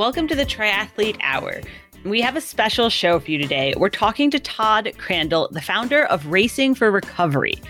[0.00, 1.60] Welcome to the Triathlete Hour.
[2.06, 3.74] We have a special show for you today.
[3.76, 7.60] We're talking to Todd Crandall, the founder of Racing for Recovery.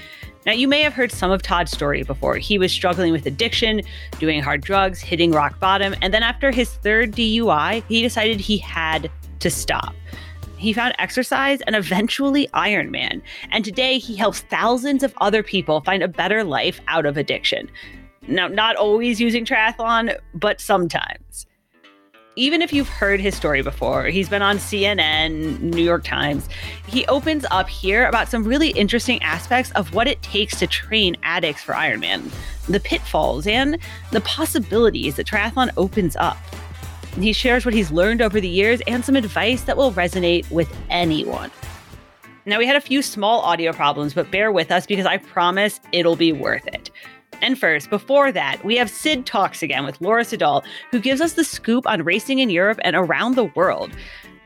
[0.47, 2.37] Now, you may have heard some of Todd's story before.
[2.37, 3.83] He was struggling with addiction,
[4.21, 8.59] doing hard drugs, hitting rock bottom, and then after his third DUI, he decided he
[8.59, 9.11] had
[9.41, 9.93] to stop.
[10.57, 13.23] He found exercise and eventually Ironman.
[13.51, 17.69] And today he helps thousands of other people find a better life out of addiction.
[18.29, 21.47] Now, not always using triathlon, but sometimes
[22.37, 26.49] even if you've heard his story before, he's been on CNN, New York Times,
[26.87, 31.17] he opens up here about some really interesting aspects of what it takes to train
[31.23, 32.33] addicts for Ironman,
[32.69, 33.79] the pitfalls, and
[34.13, 36.39] the possibilities that triathlon opens up.
[37.19, 40.75] He shares what he's learned over the years and some advice that will resonate with
[40.89, 41.51] anyone.
[42.47, 45.81] Now, we had a few small audio problems, but bear with us because I promise
[45.93, 46.91] it'll be worth it.
[47.43, 51.33] And first, before that, we have Sid Talks again with Laura Siddall, who gives us
[51.33, 53.93] the scoop on racing in Europe and around the world.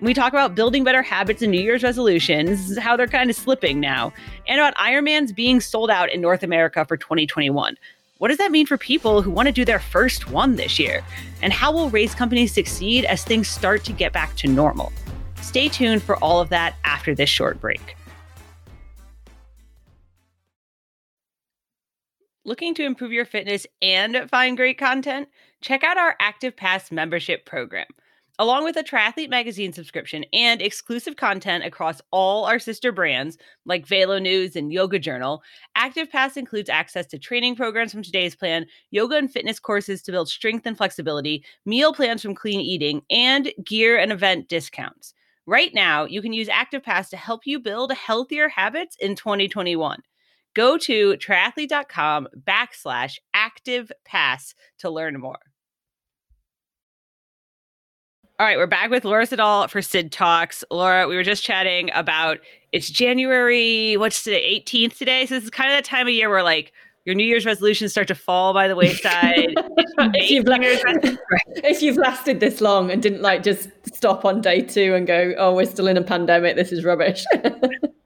[0.01, 3.81] We talk about building better habits and New Year's resolutions, how they're kind of slipping
[3.81, 4.13] now,
[4.47, 7.77] and about Ironmans being sold out in North America for 2021.
[8.19, 11.03] What does that mean for people who want to do their first one this year?
[11.43, 14.93] And how will race companies succeed as things start to get back to normal?
[15.41, 17.97] Stay tuned for all of that after this short break.
[22.47, 25.29] Looking to improve your fitness and find great content?
[25.63, 27.87] Check out our Active Pass membership program.
[28.39, 33.87] Along with a Triathlete magazine subscription and exclusive content across all our sister brands like
[33.87, 35.43] Velo News and Yoga Journal,
[35.75, 40.13] Active Pass includes access to training programs from today's plan, yoga and fitness courses to
[40.13, 45.15] build strength and flexibility, meal plans from clean eating, and gear and event discounts.
[45.47, 50.03] Right now, you can use Active Pass to help you build healthier habits in 2021.
[50.55, 55.39] Go to triathlete.com backslash active pass to learn more.
[58.41, 60.65] All right, we're back with Laura Siddall for Sid Talks.
[60.71, 62.39] Laura, we were just chatting about
[62.73, 65.27] it's January, what's today, 18th today.
[65.27, 66.73] So this is kind of that time of year where like
[67.05, 69.55] your New Year's resolutions start to fall by the wayside.
[70.15, 70.57] if, you've la-
[71.63, 75.35] if you've lasted this long and didn't like just stop on day two and go,
[75.39, 77.25] oh, we're still in a pandemic, this is rubbish.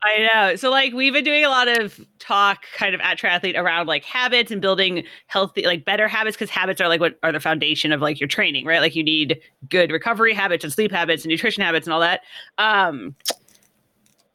[0.02, 0.56] I know.
[0.56, 4.04] So like we've been doing a lot of talk kind of at triathlete around like
[4.04, 7.90] habits and building healthy like better habits because habits are like what are the foundation
[7.90, 8.80] of like your training, right?
[8.80, 12.20] Like you need good recovery habits and sleep habits and nutrition habits and all that.
[12.58, 13.16] Um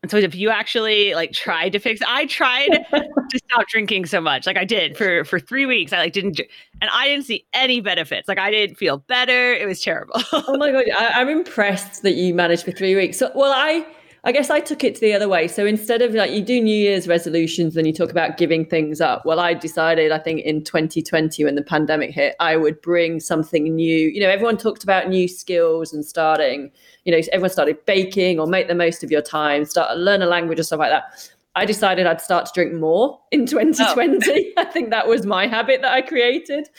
[0.02, 4.20] and so if you actually like tried to fix I tried to stop drinking so
[4.20, 4.46] much.
[4.46, 5.94] Like I did for for 3 weeks.
[5.94, 6.42] I like didn't
[6.82, 8.28] and I didn't see any benefits.
[8.28, 9.54] Like I didn't feel better.
[9.54, 10.16] It was terrible.
[10.34, 13.18] oh my god, I, I'm impressed that you managed for 3 weeks.
[13.18, 13.86] So well I
[14.26, 15.50] I guess I took it to the other way.
[15.50, 19.02] So instead of like you do New Year's resolutions and you talk about giving things
[19.02, 23.20] up, well, I decided I think in 2020 when the pandemic hit, I would bring
[23.20, 24.08] something new.
[24.08, 26.72] You know, everyone talked about new skills and starting.
[27.04, 30.26] You know, everyone started baking or make the most of your time, start learn a
[30.26, 31.30] language or stuff like that.
[31.56, 34.54] I decided I'd start to drink more in 2020.
[34.58, 34.62] Oh.
[34.62, 36.70] I think that was my habit that I created.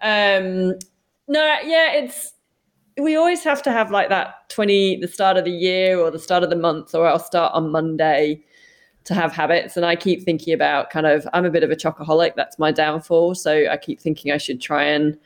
[0.00, 0.74] Um,
[1.28, 2.32] no, yeah, it's
[2.98, 6.18] we always have to have like that 20 the start of the year or the
[6.18, 8.42] start of the month or i'll start on monday
[9.08, 9.76] to have habits.
[9.76, 12.70] And i keep thinking about kind of i'm a bit of a chocoholic that's my
[12.70, 13.34] downfall.
[13.34, 15.18] So i keep thinking i should try and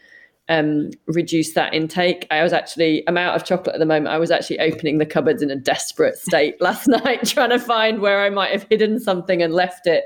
[0.49, 2.27] um, reduce that intake.
[2.31, 4.09] I was actually i'm out of chocolate at the moment.
[4.09, 8.01] I was actually opening the cupboards in a desperate state last night trying to find
[8.01, 10.05] where i might have hidden something and left it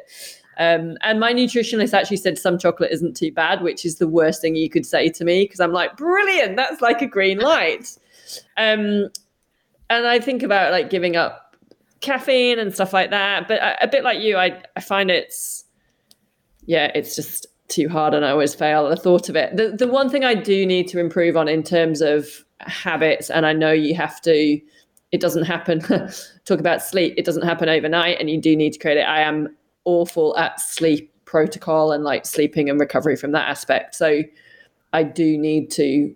[0.59, 4.41] um, and my nutritionist actually said some chocolate isn't too bad, which is the worst
[4.41, 7.99] thing you could say to me because I'm like, brilliant, that's like a green light.
[8.56, 9.11] Um,
[9.91, 11.56] and I think about like giving up
[12.00, 13.49] caffeine and stuff like that.
[13.49, 15.65] But a, a bit like you, I, I find it's,
[16.65, 19.56] yeah, it's just too hard and I always fail at the thought of it.
[19.56, 23.45] The, the one thing I do need to improve on in terms of habits, and
[23.45, 24.59] I know you have to,
[25.12, 25.81] it doesn't happen,
[26.47, 29.03] talk about sleep, it doesn't happen overnight and you do need to create it.
[29.03, 29.55] I am
[29.86, 33.94] awful at sleep protocol and like sleeping and recovery from that aspect.
[33.94, 34.22] So
[34.92, 36.15] I do need to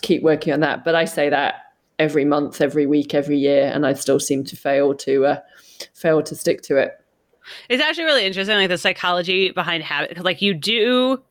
[0.00, 0.84] keep working on that.
[0.84, 1.56] But I say that
[1.98, 5.40] every month, every week, every year, and I still seem to fail to uh,
[5.94, 6.92] fail to stick to it.
[7.68, 10.10] It's actually really interesting, like the psychology behind habit.
[10.10, 11.22] Because like you do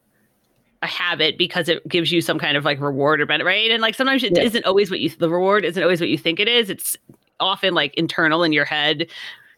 [0.82, 3.72] a habit because it gives you some kind of like reward or benefit, right?
[3.72, 4.48] And like sometimes it yeah.
[4.48, 6.70] not always what you the reward isn't always what you think it is.
[6.70, 6.98] It's
[7.40, 9.08] often like internal in your head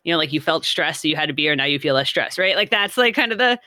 [0.03, 1.95] you know, like you felt stressed, so you had a beer, and now you feel
[1.95, 2.55] less stressed, right?
[2.55, 3.59] Like that's like kind of the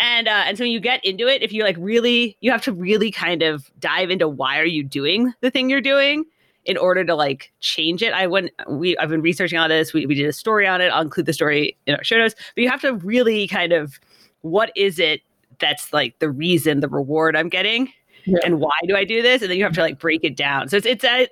[0.00, 2.62] and uh, and so when you get into it, if you like really, you have
[2.62, 6.24] to really kind of dive into why are you doing the thing you're doing
[6.64, 8.12] in order to like change it.
[8.12, 9.92] I went we I've been researching on this.
[9.92, 10.88] We we did a story on it.
[10.88, 12.34] I'll include the story in our show notes.
[12.54, 13.98] But you have to really kind of
[14.42, 15.22] what is it
[15.58, 17.92] that's like the reason the reward I'm getting
[18.24, 18.38] yeah.
[18.44, 19.42] and why do I do this?
[19.42, 20.68] And then you have to like break it down.
[20.68, 21.28] So it's it's a,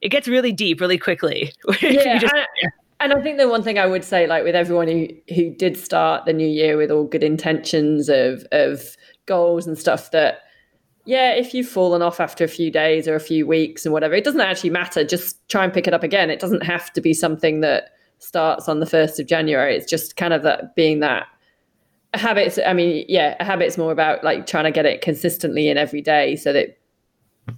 [0.00, 1.52] it gets really deep really quickly.
[1.82, 4.88] yeah, just, and, and I think the one thing I would say, like with everyone
[4.88, 9.78] who who did start the new year with all good intentions of of goals and
[9.78, 10.40] stuff, that
[11.06, 14.14] yeah, if you've fallen off after a few days or a few weeks and whatever,
[14.14, 15.02] it doesn't actually matter.
[15.02, 16.30] Just try and pick it up again.
[16.30, 19.74] It doesn't have to be something that starts on the 1st of January.
[19.74, 21.26] It's just kind of that being that
[22.14, 22.58] habits.
[22.64, 26.02] I mean, yeah, a habit's more about like trying to get it consistently in every
[26.02, 26.76] day so that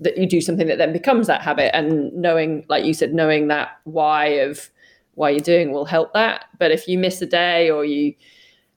[0.01, 3.49] that you do something that then becomes that habit and knowing, like you said, knowing
[3.49, 4.71] that why of
[5.15, 6.47] why you're doing will help that.
[6.59, 8.15] But if you miss a day or you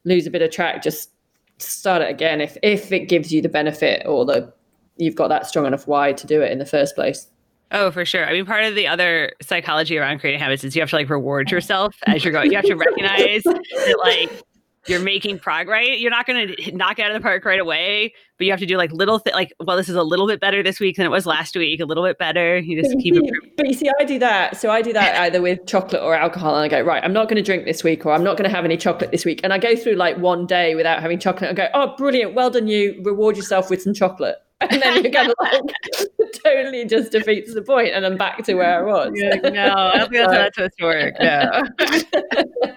[0.04, 1.12] lose a bit of track, just
[1.58, 4.52] start it again if if it gives you the benefit or the
[4.98, 7.28] you've got that strong enough why to do it in the first place.
[7.72, 8.26] Oh, for sure.
[8.26, 11.10] I mean, part of the other psychology around creating habits is you have to like
[11.10, 12.52] reward yourself as you're going.
[12.52, 14.44] You have to recognize that like
[14.88, 16.00] you're making progress.
[16.00, 18.66] You're not going to knock out of the park right away, but you have to
[18.66, 19.34] do like little things.
[19.34, 21.80] Like, well, this is a little bit better this week than it was last week.
[21.80, 22.58] A little bit better.
[22.58, 23.52] You just keep improving.
[23.58, 24.58] But you see, I do that.
[24.58, 27.04] So I do that either with chocolate or alcohol, and I go right.
[27.04, 29.12] I'm not going to drink this week, or I'm not going to have any chocolate
[29.12, 29.42] this week.
[29.44, 31.50] And I go through like one day without having chocolate.
[31.50, 33.02] and go, oh, brilliant, well done, you.
[33.04, 34.38] Reward yourself with some chocolate.
[34.62, 35.62] And then you're kind of like
[36.44, 39.12] totally just defeats the point, and I'm back to where I was.
[39.14, 41.14] Yeah, no, I don't think that's how that's supposed to work.
[41.20, 42.72] No.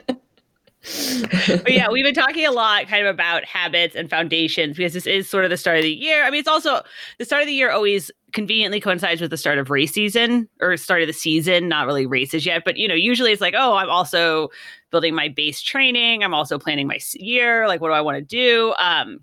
[1.47, 5.07] but yeah, we've been talking a lot kind of about habits and foundations because this
[5.07, 6.25] is sort of the start of the year.
[6.25, 6.83] I mean, it's also
[7.19, 10.77] the start of the year always conveniently coincides with the start of race season or
[10.77, 13.75] start of the season, not really races yet, but you know, usually it's like, oh,
[13.75, 14.49] I'm also
[14.91, 18.23] building my base training, I'm also planning my year, like what do I want to
[18.23, 18.75] do?
[18.79, 19.21] Um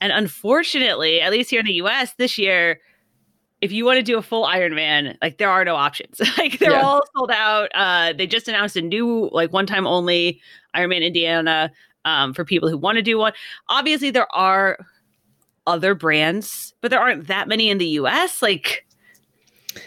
[0.00, 2.80] and unfortunately, at least here in the US this year,
[3.62, 6.20] if you want to do a full Ironman, like there are no options.
[6.38, 6.82] like they're yeah.
[6.82, 7.70] all sold out.
[7.74, 10.40] Uh, they just announced a new, like one time only
[10.76, 11.70] Ironman Indiana
[12.04, 13.32] um, for people who want to do one.
[13.68, 14.84] Obviously, there are
[15.68, 18.42] other brands, but there aren't that many in the US.
[18.42, 18.84] Like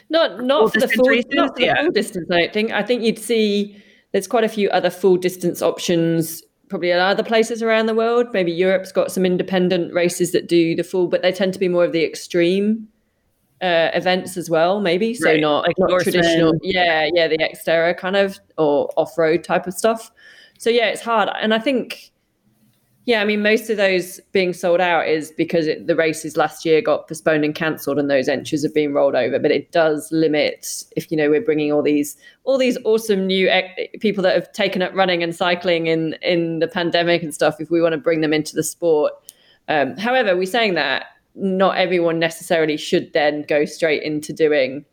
[0.10, 1.76] not not for the full, not for yeah.
[1.76, 2.32] the full distance.
[2.32, 2.72] I don't think.
[2.72, 3.84] I think you'd see
[4.14, 8.28] there's quite a few other full distance options probably in other places around the world.
[8.32, 11.68] Maybe Europe's got some independent races that do the full, but they tend to be
[11.68, 12.88] more of the extreme
[13.62, 15.14] uh, events as well, maybe.
[15.14, 15.40] So right.
[15.40, 16.54] not like not traditional.
[16.62, 20.12] Yeah, yeah, the Xterra kind of or off road type of stuff.
[20.58, 22.12] So yeah, it's hard, and I think.
[23.08, 26.66] Yeah, I mean, most of those being sold out is because it, the races last
[26.66, 29.38] year got postponed and cancelled, and those entries have been rolled over.
[29.38, 33.48] But it does limit if you know we're bringing all these all these awesome new
[34.00, 37.62] people that have taken up running and cycling in in the pandemic and stuff.
[37.62, 39.14] If we want to bring them into the sport,
[39.68, 44.86] um, however, we're saying that not everyone necessarily should then go straight into doing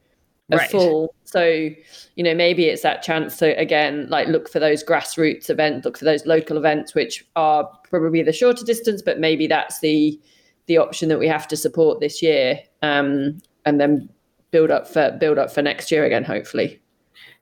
[0.51, 0.71] a right.
[0.71, 1.15] full.
[1.25, 5.85] So, you know, maybe it's that chance to again, like look for those grassroots events,
[5.85, 10.21] look for those local events, which are probably the shorter distance, but maybe that's the
[10.67, 14.09] the option that we have to support this year, um, and then
[14.51, 16.82] build up for build up for next year again, hopefully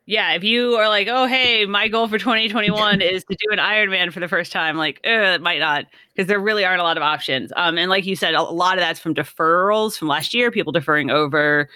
[0.06, 3.58] yeah, if you are like, oh, hey, my goal for 2021 is to do an
[3.58, 6.96] Ironman for the first time, like, it might not, because there really aren't a lot
[6.96, 7.52] of options.
[7.56, 10.72] Um, and like you said, a lot of that's from deferrals from last year, people
[10.72, 11.68] deferring over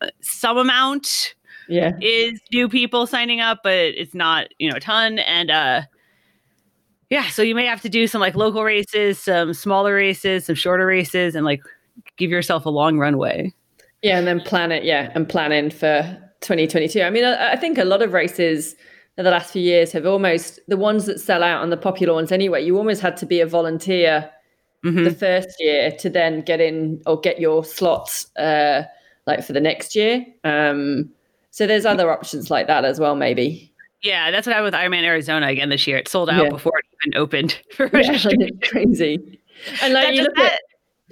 [0.00, 1.34] uh, some amount.
[1.68, 5.18] Yeah, is new people signing up, but it's not, you know, a ton.
[5.18, 5.82] And uh,
[7.10, 10.54] yeah, so you may have to do some like local races, some smaller races, some
[10.54, 11.60] shorter races, and like
[12.18, 13.52] give yourself a long runway.
[14.02, 14.84] Yeah, and then plan it.
[14.84, 17.02] Yeah, and plan in for 2022.
[17.02, 18.74] I mean, I, I think a lot of races
[19.18, 22.12] in the last few years have almost the ones that sell out and the popular
[22.12, 22.64] ones anyway.
[22.64, 24.30] You almost had to be a volunteer
[24.84, 25.04] mm-hmm.
[25.04, 28.82] the first year to then get in or get your slots uh,
[29.26, 30.24] like for the next year.
[30.44, 31.10] Um,
[31.50, 33.72] so there's other options like that as well, maybe.
[34.02, 35.96] Yeah, that's what happened with Ironman Arizona again this year.
[35.96, 36.50] It sold out yeah.
[36.50, 37.58] before it even opened.
[37.78, 39.40] Yeah, crazy.
[39.82, 40.60] And like you look at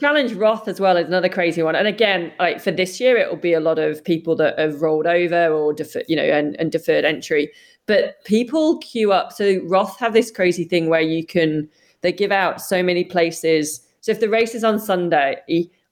[0.01, 1.77] Challenge Roth as well is another crazy one.
[1.77, 4.83] And again, like for this year, it will be a lot of people that have
[4.83, 5.75] rolled over or
[6.09, 7.53] you know, and, and deferred entry.
[7.87, 9.33] But people queue up.
[9.33, 11.69] So Roth have this crazy thing where you can
[12.01, 13.81] they give out so many places.
[14.01, 15.41] So if the race is on Sunday,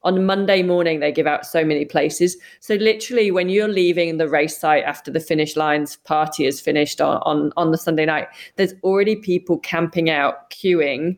[0.03, 2.35] on Monday morning they give out so many places.
[2.59, 6.99] So literally, when you're leaving the race site after the finish lines party is finished
[6.99, 11.17] on on, on the Sunday night, there's already people camping out, queuing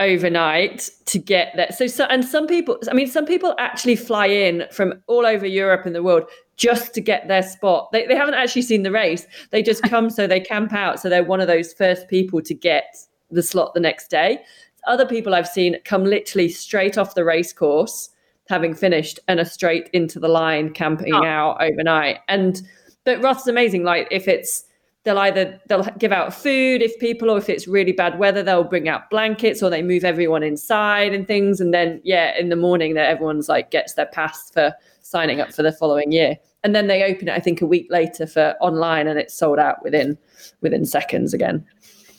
[0.00, 1.70] overnight to get there.
[1.72, 5.46] So, so, and some people, I mean, some people actually fly in from all over
[5.46, 6.24] Europe and the world
[6.56, 7.90] just to get their spot.
[7.92, 9.26] They, they haven't actually seen the race.
[9.50, 11.00] They just come, so they camp out.
[11.00, 12.96] So they're one of those first people to get
[13.30, 14.40] the slot the next day.
[14.86, 18.10] Other people I've seen come literally straight off the race course,
[18.48, 21.24] having finished, and are straight into the line camping oh.
[21.24, 22.18] out overnight.
[22.28, 22.62] And
[23.04, 23.84] but Roth's amazing.
[23.84, 24.64] Like if it's
[25.08, 28.62] they'll either they'll give out food if people or if it's really bad weather they'll
[28.62, 32.56] bring out blankets or they move everyone inside and things and then yeah in the
[32.56, 36.74] morning that everyone's like gets their pass for signing up for the following year and
[36.74, 39.82] then they open it i think a week later for online and it's sold out
[39.82, 40.18] within
[40.60, 41.64] within seconds again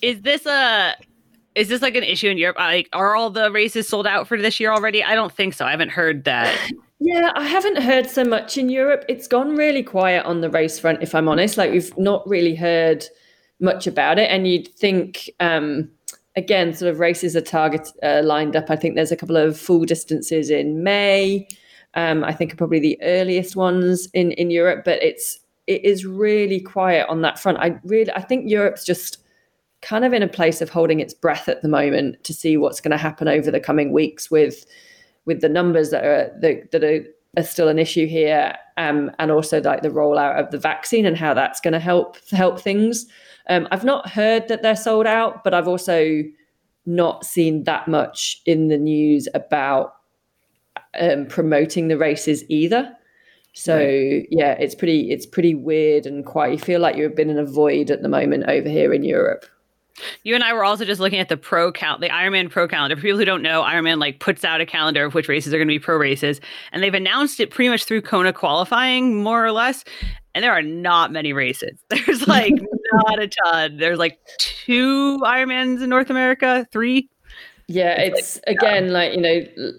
[0.01, 0.96] is this a
[1.53, 2.58] is this like an issue in Europe?
[2.58, 5.03] Like, are all the races sold out for this year already?
[5.03, 5.65] I don't think so.
[5.65, 6.55] I haven't heard that.
[7.00, 9.06] Yeah, I haven't heard so much in Europe.
[9.08, 11.58] It's gone really quiet on the race front, if I'm honest.
[11.58, 13.06] Like, we've not really heard
[13.62, 14.29] much about it.
[14.29, 15.89] And you'd think, um,
[16.36, 18.70] again, sort of races are target uh, lined up.
[18.70, 21.48] I think there's a couple of full distances in May.
[21.96, 26.06] Um, I think are probably the earliest ones in in Europe, but it's it is
[26.06, 27.58] really quiet on that front.
[27.60, 29.18] I really I think Europe's just
[29.82, 32.82] kind of in a place of holding its breath at the moment to see what's
[32.82, 34.65] going to happen over the coming weeks with
[35.29, 37.05] with the numbers that are that, that are,
[37.38, 41.15] are still an issue here um, and also like the rollout of the vaccine and
[41.15, 43.05] how that's going to help help things.
[43.48, 46.21] Um, i've not heard that they're sold out but i've also
[46.86, 49.93] not seen that much in the news about
[51.00, 52.95] um, promoting the races either.
[53.53, 54.27] So right.
[54.29, 57.45] yeah it's pretty it's pretty weird and quite you feel like you've been in a
[57.45, 59.45] void at the moment over here in europe
[60.24, 62.96] you and I were also just looking at the pro count, the Ironman pro calendar.
[62.96, 65.58] For people who don't know, Ironman like puts out a calendar of which races are
[65.58, 66.41] going to be pro races,
[66.72, 69.84] and they've announced it pretty much through Kona qualifying, more or less.
[70.36, 71.77] And there are not many races.
[71.89, 72.53] There's like
[72.94, 73.77] not a ton.
[73.77, 77.10] There's like two Ironmans in North America, three.
[77.68, 78.91] Yeah, it's, it's like, again yeah.
[78.91, 79.72] like you know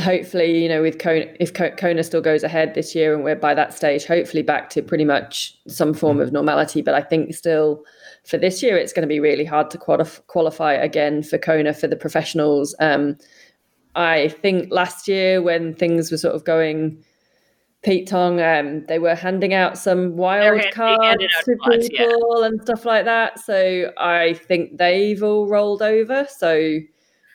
[0.00, 3.54] hopefully, you know, with Kona, if Kona still goes ahead this year and we're by
[3.54, 6.22] that stage, hopefully back to pretty much some form mm.
[6.22, 6.82] of normality.
[6.82, 7.84] But I think still
[8.26, 11.86] for this year, it's going to be really hard to qualify again for Kona for
[11.86, 12.74] the professionals.
[12.80, 13.16] Um,
[13.94, 17.02] I think last year when things were sort of going
[17.82, 22.46] Pete Tong, um, they were handing out some wild cards to people yeah.
[22.46, 23.38] and stuff like that.
[23.38, 26.26] So I think they've all rolled over.
[26.28, 26.78] So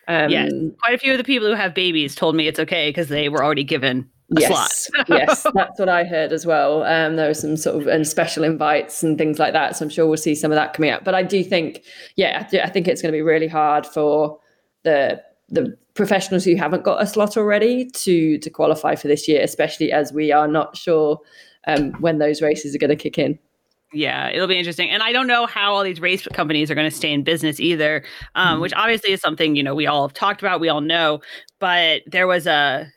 [0.08, 2.90] um, yes, quite a few of the people who have babies told me it's okay
[2.90, 4.10] because they were already given
[4.40, 6.84] yes, yes, that's what I heard as well.
[6.84, 9.76] Um, there were some sort of and special invites and things like that.
[9.76, 11.04] So I'm sure we'll see some of that coming up.
[11.04, 11.84] But I do think,
[12.16, 14.40] yeah, I think it's going to be really hard for
[14.84, 19.42] the the professionals who haven't got a slot already to to qualify for this year,
[19.42, 21.20] especially as we are not sure
[21.68, 23.38] um, when those races are going to kick in.
[23.94, 24.90] Yeah, it'll be interesting.
[24.90, 27.60] And I don't know how all these race companies are going to stay in business
[27.60, 28.62] either, um, mm-hmm.
[28.62, 31.20] which obviously is something, you know, we all have talked about, we all know.
[31.60, 32.88] But there was a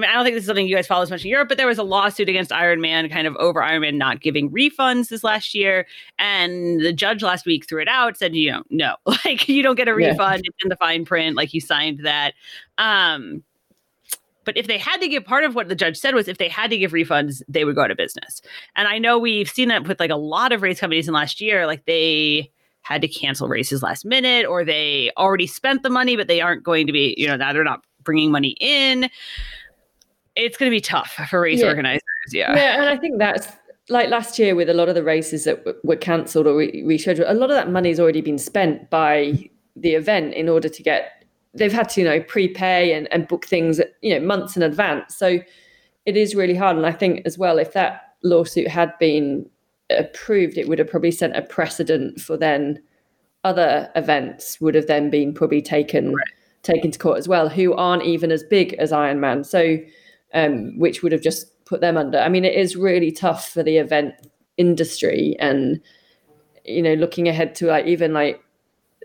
[0.00, 1.48] I mean, I don't think this is something you guys follow as much in Europe,
[1.48, 4.50] but there was a lawsuit against Iron Man kind of over Iron Man not giving
[4.50, 5.86] refunds this last year.
[6.18, 9.76] And the judge last week threw it out, said, you know, no, like you don't
[9.76, 10.42] get a refund.
[10.44, 10.50] Yeah.
[10.50, 11.36] It's in the fine print.
[11.36, 12.32] Like you signed that.
[12.78, 13.44] Um,
[14.46, 16.48] but if they had to give part of what the judge said was if they
[16.48, 18.40] had to give refunds, they would go out of business.
[18.74, 21.42] And I know we've seen that with like a lot of race companies in last
[21.42, 26.16] year, like they had to cancel races last minute or they already spent the money,
[26.16, 29.10] but they aren't going to be, you know, now they're not bringing money in
[30.40, 31.66] it's going to be tough for race yeah.
[31.66, 32.02] organizers.
[32.32, 32.54] Yeah.
[32.54, 32.80] Yeah.
[32.80, 33.48] And I think that's
[33.88, 36.82] like last year with a lot of the races that w- were cancelled or re-
[36.82, 40.68] rescheduled, a lot of that money has already been spent by the event in order
[40.68, 44.56] to get, they've had to, you know, prepay and, and book things, you know, months
[44.56, 45.16] in advance.
[45.16, 45.38] So
[46.06, 46.76] it is really hard.
[46.76, 49.48] And I think as well, if that lawsuit had been
[49.90, 52.80] approved, it would have probably sent a precedent for then
[53.42, 56.26] other events would have then been probably taken right.
[56.62, 59.44] taken to court as well, who aren't even as big as Ironman.
[59.44, 59.78] So
[60.34, 62.18] um, which would have just put them under.
[62.18, 64.14] I mean, it is really tough for the event
[64.56, 65.80] industry, and
[66.64, 68.42] you know, looking ahead to like even like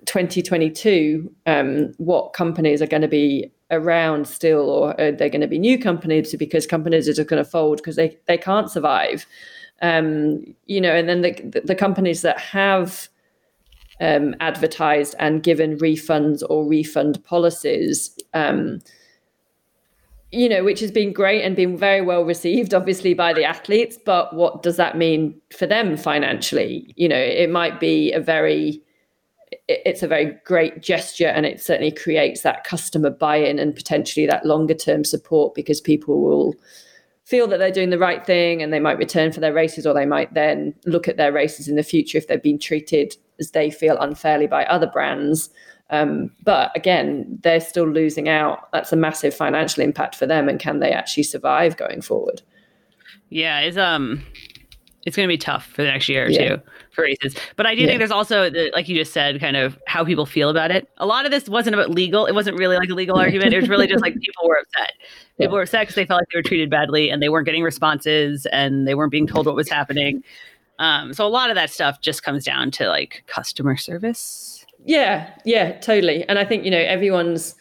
[0.06, 5.48] 2022, um, what companies are going to be around still, or are they going to
[5.48, 9.26] be new companies because companies are just going to fold because they they can't survive.
[9.82, 13.10] Um, you know, and then the the companies that have
[14.00, 18.18] um, advertised and given refunds or refund policies.
[18.34, 18.80] Um,
[20.36, 23.98] you know, which has been great and been very well received, obviously, by the athletes.
[24.04, 26.94] But what does that mean for them financially?
[26.98, 28.82] You know, it might be a very,
[29.70, 34.26] it's a very great gesture and it certainly creates that customer buy in and potentially
[34.26, 36.54] that longer term support because people will
[37.24, 39.94] feel that they're doing the right thing and they might return for their races or
[39.94, 43.52] they might then look at their races in the future if they've been treated as
[43.52, 45.50] they feel unfairly by other brands
[45.90, 48.72] um, but again, they're still losing out.
[48.72, 50.50] That's a massive financial impact for them.
[50.50, 52.42] And can they actually survive going forward?
[53.30, 54.24] Yeah, it's um,
[55.06, 56.56] it's going to be tough for the next year or yeah.
[56.56, 56.62] two
[56.92, 57.36] for races.
[57.56, 57.88] But I do yeah.
[57.88, 60.90] think there's also, the, like you just said, kind of how people feel about it.
[60.98, 62.26] A lot of this wasn't about legal.
[62.26, 63.54] It wasn't really like a legal argument.
[63.54, 64.94] It was really just like people were upset.
[65.38, 65.58] People yeah.
[65.58, 68.46] were upset because they felt like they were treated badly and they weren't getting responses
[68.54, 70.24] and they weren't being told what was happening.
[70.80, 74.55] Um, so a lot of that stuff just comes down to like customer service.
[74.86, 76.24] Yeah, yeah, totally.
[76.30, 77.56] And I think, you know, everyone's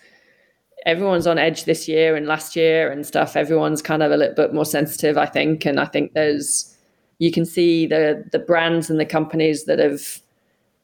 [0.86, 3.36] everyone's on edge this year and last year and stuff.
[3.36, 5.64] Everyone's kind of a little bit more sensitive, I think.
[5.64, 6.76] And I think there's
[7.18, 10.20] you can see the the brands and the companies that have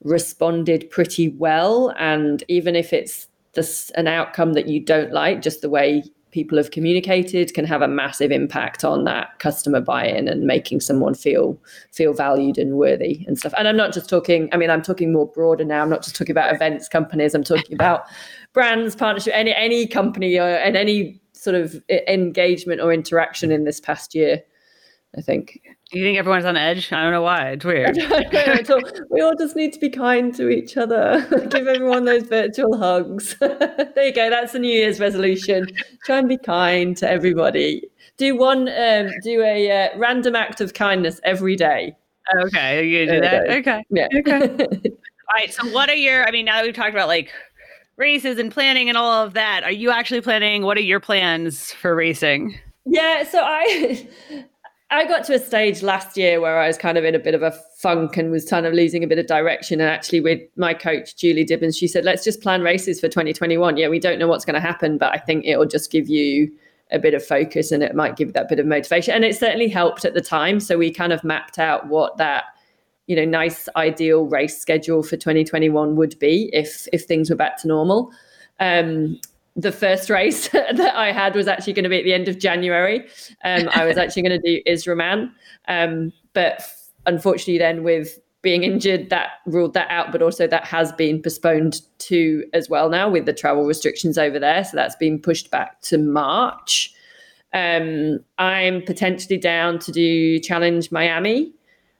[0.04, 1.94] responded pretty well.
[1.98, 6.56] And even if it's this an outcome that you don't like, just the way people
[6.58, 11.60] have communicated can have a massive impact on that customer buy-in and making someone feel
[11.92, 13.52] feel valued and worthy and stuff.
[13.58, 15.82] And I'm not just talking, I mean, I'm talking more broader now.
[15.82, 18.04] I'm not just talking about events companies, I'm talking about
[18.52, 23.54] brands, partnership, any any company or and any sort of engagement or interaction mm.
[23.54, 24.42] in this past year.
[25.16, 25.60] I think.
[25.90, 26.92] Do you think everyone's on edge?
[26.92, 27.50] I don't know why.
[27.50, 27.98] It's weird.
[28.70, 31.26] all, we all just need to be kind to each other.
[31.50, 33.36] Give everyone those virtual hugs.
[33.40, 34.30] there you go.
[34.30, 35.66] That's the New Year's resolution.
[36.04, 37.82] Try and be kind to everybody.
[38.18, 38.68] Do one.
[38.68, 41.96] Um, do a uh, random act of kindness every day.
[42.44, 43.50] Okay, you do that.
[43.50, 43.82] Okay.
[43.90, 44.06] Yeah.
[44.14, 44.42] Okay.
[44.42, 45.52] all right.
[45.52, 46.24] So, what are your?
[46.24, 47.32] I mean, now that we've talked about like
[47.96, 50.62] races and planning and all of that, are you actually planning?
[50.62, 52.56] What are your plans for racing?
[52.86, 54.06] Yeah, so I
[54.92, 57.34] I got to a stage last year where I was kind of in a bit
[57.34, 59.80] of a funk and was kind of losing a bit of direction.
[59.80, 63.76] And actually, with my coach, Julie Dibbens, she said, let's just plan races for 2021.
[63.76, 66.52] Yeah, we don't know what's going to happen, but I think it'll just give you
[66.90, 69.14] a bit of focus and it might give that bit of motivation.
[69.14, 70.58] And it certainly helped at the time.
[70.58, 72.44] So we kind of mapped out what that
[73.06, 77.56] you know nice ideal race schedule for 2021 would be if if things were back
[77.60, 78.12] to normal
[78.60, 79.18] um,
[79.56, 82.38] the first race that I had was actually going to be at the end of
[82.38, 83.06] January.
[83.44, 85.32] Um, I was actually going to do Israman,
[85.68, 86.62] um, but
[87.06, 90.12] unfortunately, then with being injured, that ruled that out.
[90.12, 94.38] But also, that has been postponed to as well now with the travel restrictions over
[94.38, 94.64] there.
[94.64, 96.94] So that's been pushed back to March.
[97.52, 101.52] Um, I'm potentially down to do Challenge Miami.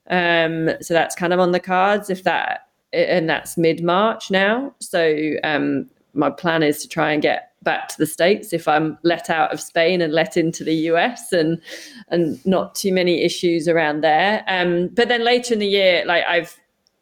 [0.09, 4.75] Um, so that's kind of on the cards if that, and that's mid March now.
[4.81, 8.99] So um, my plan is to try and get back to the states if I'm
[9.03, 11.61] let out of Spain and let into the US and
[12.09, 14.45] and not too many issues around there.
[14.49, 16.59] Um, but then later in the year, like I've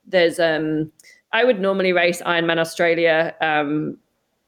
[0.07, 0.91] there's um
[1.33, 3.35] I would normally race Ironman Australia.
[3.41, 3.99] Um,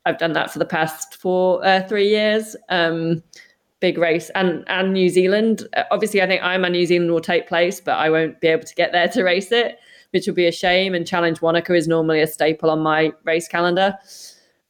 [0.07, 2.57] I've done that for the past four uh, three years.
[2.71, 3.23] Um,
[3.81, 5.69] big race and and New Zealand.
[5.91, 8.75] Obviously, I think Ironman New Zealand will take place, but I won't be able to
[8.75, 9.79] get there to race it,
[10.11, 10.95] which will be a shame.
[10.95, 13.97] And Challenge Wanaka is normally a staple on my race calendar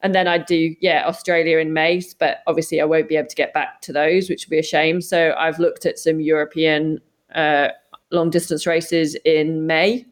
[0.03, 3.35] and then I do yeah Australia in May, but obviously I won't be able to
[3.35, 5.01] get back to those, which will be a shame.
[5.01, 6.99] So I've looked at some European
[7.35, 7.69] uh,
[8.11, 10.05] long distance races in May.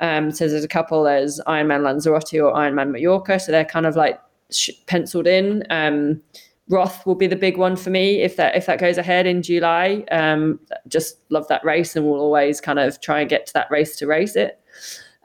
[0.00, 1.04] Um, so there's a couple.
[1.04, 5.64] There's Ironman Lanzarote or Ironman Mallorca, so they're kind of like sh- penciled in.
[5.70, 6.20] Um,
[6.68, 9.42] Roth will be the big one for me if that if that goes ahead in
[9.42, 10.04] July.
[10.10, 13.70] Um, just love that race, and we'll always kind of try and get to that
[13.70, 14.58] race to race it.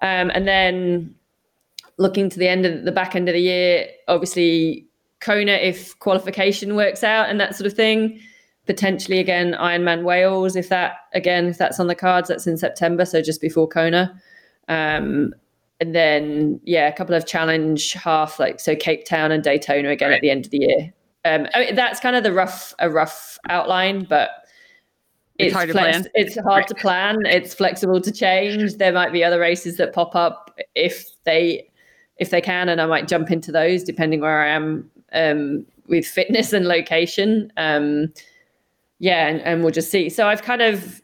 [0.02, 1.16] Um, and then
[1.98, 4.88] looking to the end of the back end of the year, obviously
[5.20, 8.20] Kona if qualification works out and that sort of thing.
[8.66, 13.06] Potentially again Ironman Wales if that again if that's on the cards that's in September
[13.06, 14.14] so just before Kona.
[14.68, 15.34] Um,
[15.80, 20.10] and then yeah a couple of challenge half like so Cape Town and Daytona again
[20.10, 20.16] right.
[20.16, 20.94] at the end of the year.
[21.26, 24.30] Um, I mean, that's kind of the rough a rough outline, but
[25.40, 26.12] it's, it's hard flex- to plan.
[26.16, 26.68] It's hard right.
[26.68, 27.26] to plan.
[27.26, 28.76] It's flexible to change.
[28.76, 31.70] There might be other races that pop up if they
[32.20, 36.06] if they can, and I might jump into those depending where I am um, with
[36.06, 37.52] fitness and location.
[37.58, 38.14] Um,
[39.00, 40.10] yeah, and, and we'll just see.
[40.10, 41.02] So I've kind of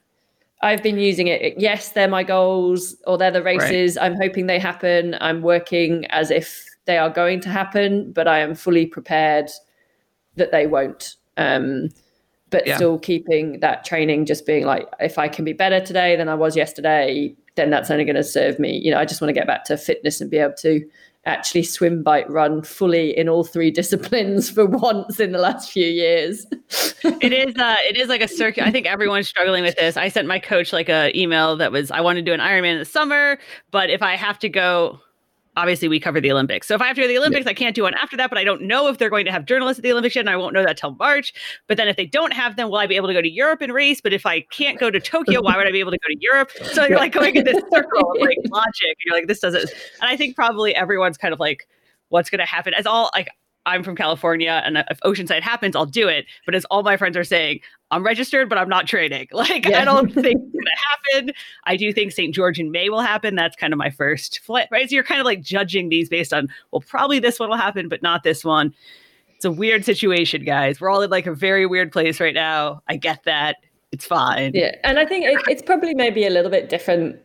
[0.64, 1.56] I've been using it.
[1.58, 3.98] Yes, they're my goals or they're the races.
[3.98, 4.06] Right.
[4.06, 5.16] I'm hoping they happen.
[5.20, 9.52] I'm working as if they are going to happen, but I am fully prepared
[10.38, 11.18] that they won't.
[11.38, 11.90] Um,
[12.50, 12.76] but yeah.
[12.76, 16.36] still keeping that training just being like, if I can be better today than I
[16.36, 18.78] was yesterday, then that's only going to serve me.
[18.78, 20.84] You know, I just want to get back to fitness and be able to
[21.26, 25.88] actually swim, bike, run fully in all three disciplines for once in the last few
[25.88, 26.46] years.
[27.04, 28.66] it is uh it is like a circuit.
[28.66, 29.98] I think everyone's struggling with this.
[29.98, 32.74] I sent my coach like a email that was I want to do an Ironman
[32.74, 33.38] in the summer,
[33.72, 35.00] but if I have to go
[35.56, 36.68] obviously we cover the Olympics.
[36.68, 37.52] So if I have to go to the Olympics, yeah.
[37.52, 39.46] I can't do one after that, but I don't know if they're going to have
[39.46, 41.34] journalists at the Olympics yet, and I won't know that till March.
[41.68, 43.62] But then if they don't have them, will I be able to go to Europe
[43.62, 44.02] and race?
[44.02, 46.18] But if I can't go to Tokyo, why would I be able to go to
[46.20, 46.52] Europe?
[46.74, 49.70] So you're like going in this circle of like logic, and you're like, this doesn't.
[50.02, 51.68] And I think probably everyone's kind of like,
[52.10, 52.74] what's going to happen?
[52.74, 53.30] As all like
[53.66, 56.26] I'm from California and if Oceanside happens, I'll do it.
[56.46, 57.62] But as all my friends are saying,
[57.94, 59.28] I'm registered, but I'm not training.
[59.34, 59.82] Like, yeah.
[59.82, 61.34] I don't think it's going to happen.
[61.66, 62.34] I do think St.
[62.34, 63.36] George in May will happen.
[63.36, 64.90] That's kind of my first flip, right?
[64.90, 67.90] So you're kind of like judging these based on, well, probably this one will happen,
[67.90, 68.74] but not this one.
[69.36, 70.80] It's a weird situation, guys.
[70.80, 72.82] We're all in like a very weird place right now.
[72.88, 73.58] I get that.
[73.92, 74.52] it's fine.
[74.54, 77.18] Yeah, and I think it, it's probably maybe a little bit different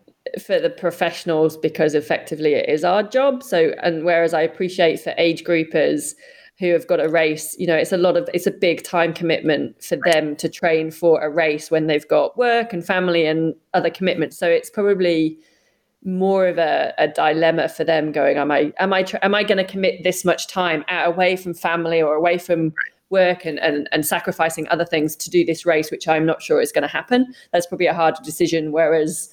[0.44, 3.42] for the professionals because effectively it is our job.
[3.42, 6.12] So, and whereas I appreciate for age groupers
[6.58, 9.12] who have got a race, you know, it's a lot of it's a big time
[9.12, 13.54] commitment for them to train for a race when they've got work and family and
[13.74, 14.36] other commitments.
[14.36, 15.38] So it's probably
[16.04, 19.58] more of a, a dilemma for them going am i am i am i going
[19.58, 22.72] to commit this much time out away from family or away from
[23.10, 26.60] work and, and and sacrificing other things to do this race which i'm not sure
[26.60, 27.34] is going to happen?
[27.52, 29.28] That's probably a harder decision whereas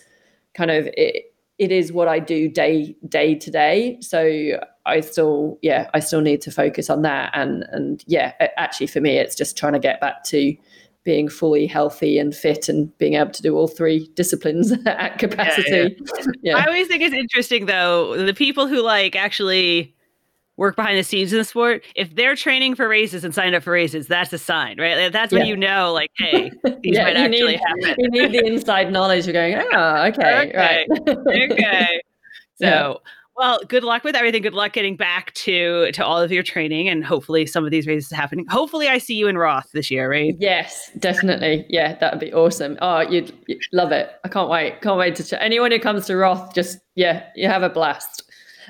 [0.56, 3.98] kind of it, it is what i do day day to day.
[4.02, 8.88] So i still yeah i still need to focus on that and and yeah actually
[8.88, 10.56] for me it's just trying to get back to
[11.06, 15.70] being fully healthy and fit and being able to do all three disciplines at capacity.
[15.70, 16.26] Yeah, yeah.
[16.42, 19.96] yeah, I always think it's interesting though, the people who like actually
[20.58, 23.64] work behind the scenes in the sport, if they're training for races and signed up
[23.64, 25.12] for races, that's a sign, right?
[25.12, 27.96] that's when you know, like, hey, these might actually need, happen.
[28.00, 30.58] You need the inside knowledge You're going, oh, okay, okay.
[30.58, 31.52] right.
[31.52, 32.02] okay.
[32.56, 33.02] So
[33.38, 34.42] well, good luck with everything.
[34.42, 37.86] Good luck getting back to to all of your training, and hopefully some of these
[37.86, 38.46] races happening.
[38.48, 40.36] Hopefully, I see you in Roth this year, right?
[40.40, 41.66] Yes, definitely.
[41.70, 42.78] Yeah, that would be awesome.
[42.82, 44.10] Oh, you'd, you'd, love it.
[44.24, 44.82] I can't wait.
[44.82, 46.54] Can't wait to ch- anyone who comes to Roth.
[46.54, 48.24] Just yeah, you have a blast.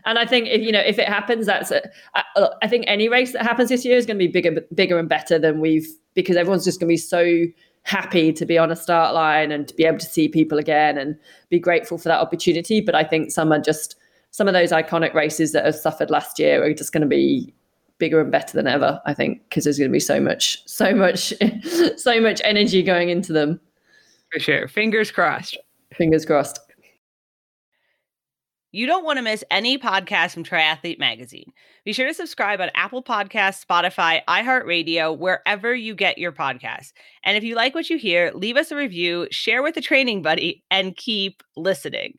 [0.05, 1.71] And I think if you know if it happens, that's
[2.15, 5.07] I think any race that happens this year is going to be bigger, bigger and
[5.07, 7.45] better than we've because everyone's just going to be so
[7.83, 10.97] happy to be on a start line and to be able to see people again
[10.97, 11.15] and
[11.49, 12.81] be grateful for that opportunity.
[12.81, 13.95] But I think some are just
[14.35, 17.53] some of those iconic races that have suffered last year are just going to be
[17.99, 20.93] bigger and better than ever i think because there's going to be so much so
[20.93, 21.33] much
[21.95, 23.61] so much energy going into them.
[24.33, 24.67] For sure.
[24.67, 25.57] Fingers crossed.
[25.93, 26.59] Fingers crossed.
[28.73, 31.53] You don't want to miss any podcast from triathlete magazine.
[31.85, 36.91] Be sure to subscribe on apple podcasts spotify iheartradio wherever you get your podcasts.
[37.23, 40.21] And if you like what you hear leave us a review share with a training
[40.21, 42.17] buddy and keep listening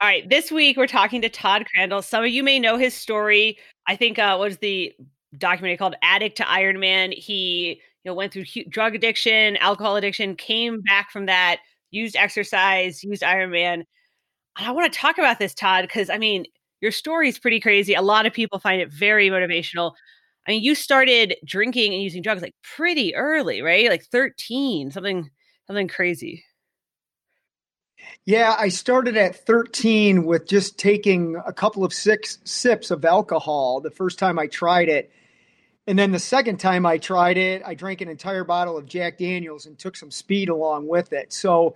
[0.00, 2.02] all right, this week we're talking to Todd Crandall.
[2.02, 3.58] Some of you may know his story.
[3.86, 4.92] I think uh was the
[5.36, 10.36] documentary called Addict to Iron Man." He you know went through drug addiction, alcohol addiction,
[10.36, 11.58] came back from that,
[11.90, 13.84] used exercise, used Ironman.
[14.58, 16.46] And I want to talk about this, Todd, because I mean,
[16.82, 17.94] your story is pretty crazy.
[17.94, 19.94] A lot of people find it very motivational.
[20.48, 23.88] I mean, you started drinking and using drugs like pretty early, right?
[23.90, 25.30] Like 13, something
[25.68, 26.44] something crazy.
[28.28, 33.80] Yeah, I started at 13 with just taking a couple of six sips of alcohol
[33.80, 35.10] the first time I tried it.
[35.86, 39.16] And then the second time I tried it, I drank an entire bottle of Jack
[39.16, 41.32] Daniels and took some speed along with it.
[41.32, 41.74] So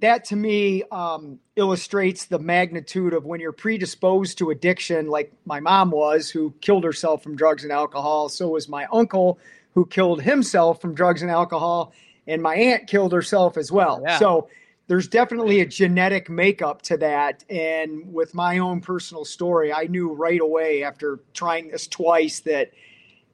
[0.00, 5.60] that to me um, illustrates the magnitude of when you're predisposed to addiction, like my
[5.60, 8.28] mom was, who killed herself from drugs and alcohol.
[8.28, 9.38] So was my uncle,
[9.74, 11.92] who killed himself from drugs and alcohol.
[12.26, 14.02] And my aunt killed herself as well.
[14.04, 14.18] Yeah.
[14.18, 14.48] So
[14.86, 17.44] there's definitely a genetic makeup to that.
[17.48, 22.70] And with my own personal story, I knew right away after trying this twice that,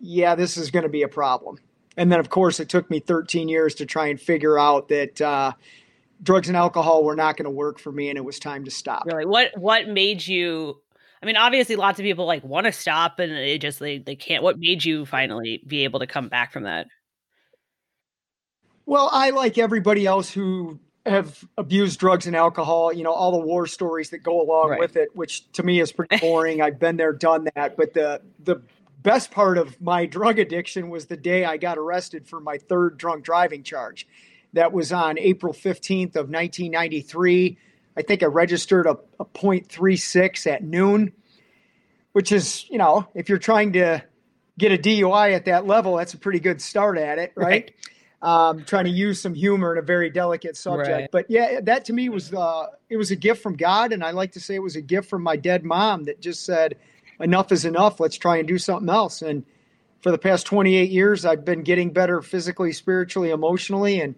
[0.01, 1.59] yeah, this is going to be a problem.
[1.97, 5.21] And then, of course, it took me 13 years to try and figure out that
[5.21, 5.53] uh,
[6.23, 8.71] drugs and alcohol were not going to work for me, and it was time to
[8.71, 9.05] stop.
[9.07, 10.81] Really, what what made you?
[11.23, 14.17] I mean, obviously, lots of people like want to stop, and they just they they
[14.17, 14.43] can't.
[14.43, 16.87] What made you finally be able to come back from that?
[18.87, 20.81] Well, I like everybody else who
[21.11, 24.81] have abused drugs and alcohol, you know, all the war stories that go along right.
[24.81, 26.63] with it, which to me is pretty boring.
[26.63, 27.77] I've been there, done that.
[27.77, 28.63] But the the
[29.03, 32.97] best part of my drug addiction was the day I got arrested for my third
[32.97, 34.07] drunk driving charge.
[34.53, 37.59] That was on April 15th of 1993.
[37.97, 41.13] I think I registered a, a 0.36 at noon,
[42.13, 44.03] which is, you know, if you're trying to
[44.59, 47.47] get a DUI at that level, that's a pretty good start at it, right?
[47.47, 47.75] right
[48.23, 50.91] um, trying to use some humor in a very delicate subject.
[50.91, 51.11] Right.
[51.11, 54.11] But yeah, that to me was uh, it was a gift from God, and I
[54.11, 56.77] like to say it was a gift from my dead mom that just said,
[57.19, 57.99] "Enough is enough.
[57.99, 59.45] Let's try and do something else." And
[60.03, 64.15] for the past 28 years, I've been getting better physically, spiritually, emotionally, and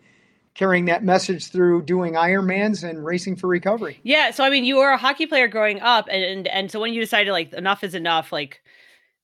[0.55, 4.01] carrying that message through doing Ironmans and racing for recovery.
[4.03, 4.33] Yeah.
[4.33, 6.93] So I mean, you were a hockey player growing up, and and, and so when
[6.93, 8.63] you decided like enough is enough, like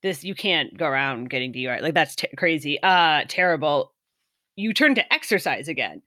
[0.03, 1.81] this, you can't go around getting DUI.
[1.81, 3.91] Like that's t- crazy, uh, terrible
[4.59, 6.01] you turn to exercise again.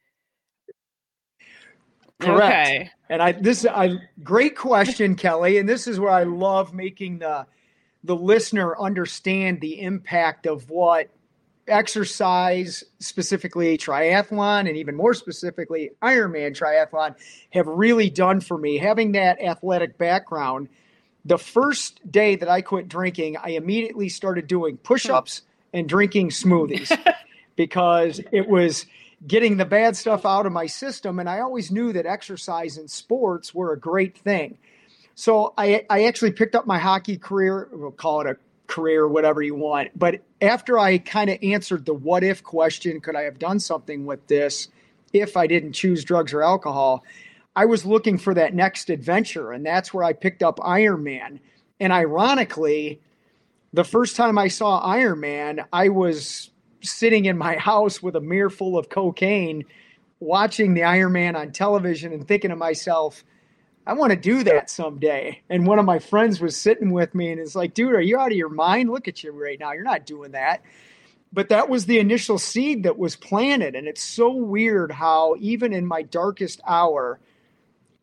[2.20, 2.68] Correct.
[2.68, 2.90] Okay.
[3.08, 5.58] And I this I great question, Kelly.
[5.58, 7.46] And this is where I love making the
[8.04, 11.10] the listener understand the impact of what
[11.68, 17.14] exercise, specifically triathlon, and even more specifically Ironman triathlon,
[17.50, 18.78] have really done for me.
[18.78, 20.68] Having that athletic background,
[21.24, 26.30] the first day that I quit drinking, I immediately started doing push ups and drinking
[26.30, 26.90] smoothies.
[27.56, 28.86] because it was
[29.26, 31.18] getting the bad stuff out of my system.
[31.18, 34.58] And I always knew that exercise and sports were a great thing.
[35.14, 38.36] So I, I actually picked up my hockey career, we'll call it a
[38.66, 39.90] career, whatever you want.
[39.98, 44.06] But after I kind of answered the what if question, could I have done something
[44.06, 44.68] with this
[45.12, 47.04] if I didn't choose drugs or alcohol?
[47.54, 49.52] I was looking for that next adventure.
[49.52, 51.38] And that's where I picked up Iron Man.
[51.78, 53.00] And ironically,
[53.74, 56.50] the first time I saw Iron Man, I was
[56.83, 59.64] sitting in my house with a mirror full of cocaine,
[60.21, 63.25] watching the Iron Man on television and thinking to myself,
[63.87, 65.42] I want to do that someday.
[65.51, 68.18] And one of my friends was sitting with me and it's like, dude, are you
[68.18, 68.90] out of your mind?
[68.90, 69.73] Look at you right now.
[69.73, 70.62] You're not doing that.
[71.33, 73.75] But that was the initial seed that was planted.
[73.75, 77.18] And it's so weird how, even in my darkest hour,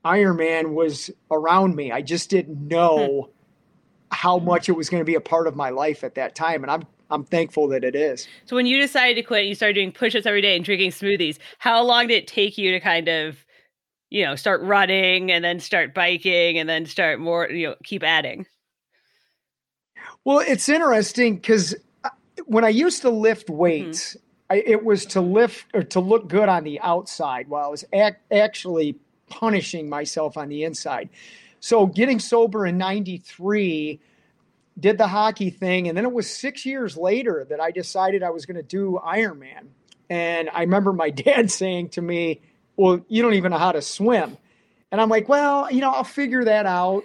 [0.04, 1.92] Iron Man was around me.
[1.92, 3.32] I just didn't know hmm.
[4.12, 6.64] how much it was going to be a part of my life at that time.
[6.64, 8.28] And I'm I'm thankful that it is.
[8.46, 11.38] So when you decided to quit, you started doing push-ups every day and drinking smoothies.
[11.58, 13.46] How long did it take you to kind of,
[14.10, 18.04] you know, start running and then start biking and then start more, you know, keep
[18.04, 18.46] adding?
[20.24, 22.10] Well, it's interesting because uh,
[22.46, 23.58] when I used to lift mm-hmm.
[23.58, 24.26] weights, mm-hmm.
[24.52, 27.86] I, it was to lift or to look good on the outside while I was
[27.94, 28.98] ac- actually
[29.30, 31.10] punishing myself on the inside.
[31.60, 34.00] So getting sober in 93
[34.80, 35.88] did the hockey thing.
[35.88, 39.00] And then it was six years later that I decided I was going to do
[39.06, 39.68] Ironman.
[40.10, 42.42] And I remember my dad saying to me,
[42.76, 44.38] Well, you don't even know how to swim.
[44.92, 47.04] And I'm like, Well, you know, I'll figure that out.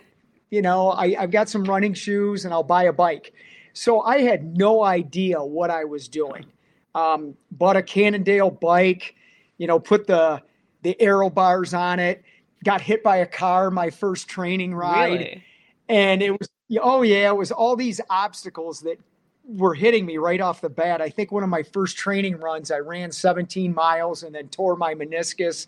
[0.51, 3.33] You know, I, I've got some running shoes and I'll buy a bike.
[3.73, 6.47] So I had no idea what I was doing.
[6.95, 9.17] Um, bought a Cannondale bike,
[9.59, 10.43] you know, put the
[10.83, 12.23] the aero bars on it,
[12.63, 15.19] got hit by a car my first training ride.
[15.21, 15.45] Really?
[15.89, 16.49] And it was
[16.81, 18.99] oh yeah, it was all these obstacles that
[19.45, 21.01] were hitting me right off the bat.
[21.01, 24.77] I think one of my first training runs, I ran 17 miles and then tore
[24.77, 25.67] my meniscus.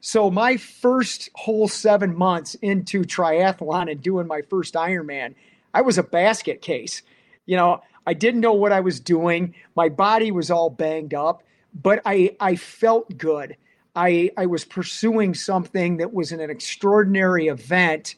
[0.00, 5.34] So my first whole seven months into triathlon and doing my first Ironman,
[5.72, 7.02] I was a basket case.
[7.46, 9.54] You know, I didn't know what I was doing.
[9.76, 11.42] My body was all banged up,
[11.74, 13.56] but I I felt good.
[13.96, 18.16] I I was pursuing something that was an extraordinary event,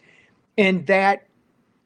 [0.58, 1.26] and that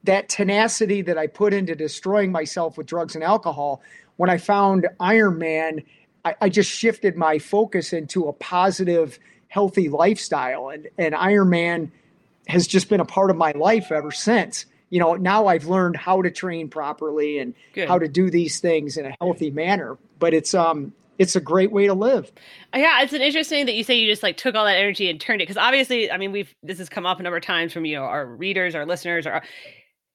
[0.04, 3.82] that tenacity that I put into destroying myself with drugs and alcohol,
[4.16, 5.82] when I found Iron Man,
[6.24, 10.68] I, I just shifted my focus into a positive, healthy lifestyle.
[10.70, 11.92] And, and Iron Man
[12.48, 14.66] has just been a part of my life ever since.
[14.90, 17.88] You know, now I've learned how to train properly and Good.
[17.88, 19.98] how to do these things in a healthy manner.
[20.18, 22.32] But it's um it's a great way to live.
[22.74, 25.20] Yeah, it's an interesting that you say you just like took all that energy and
[25.20, 27.74] turned it because obviously, I mean, we've this has come up a number of times
[27.74, 29.42] from you know our readers, our listeners, or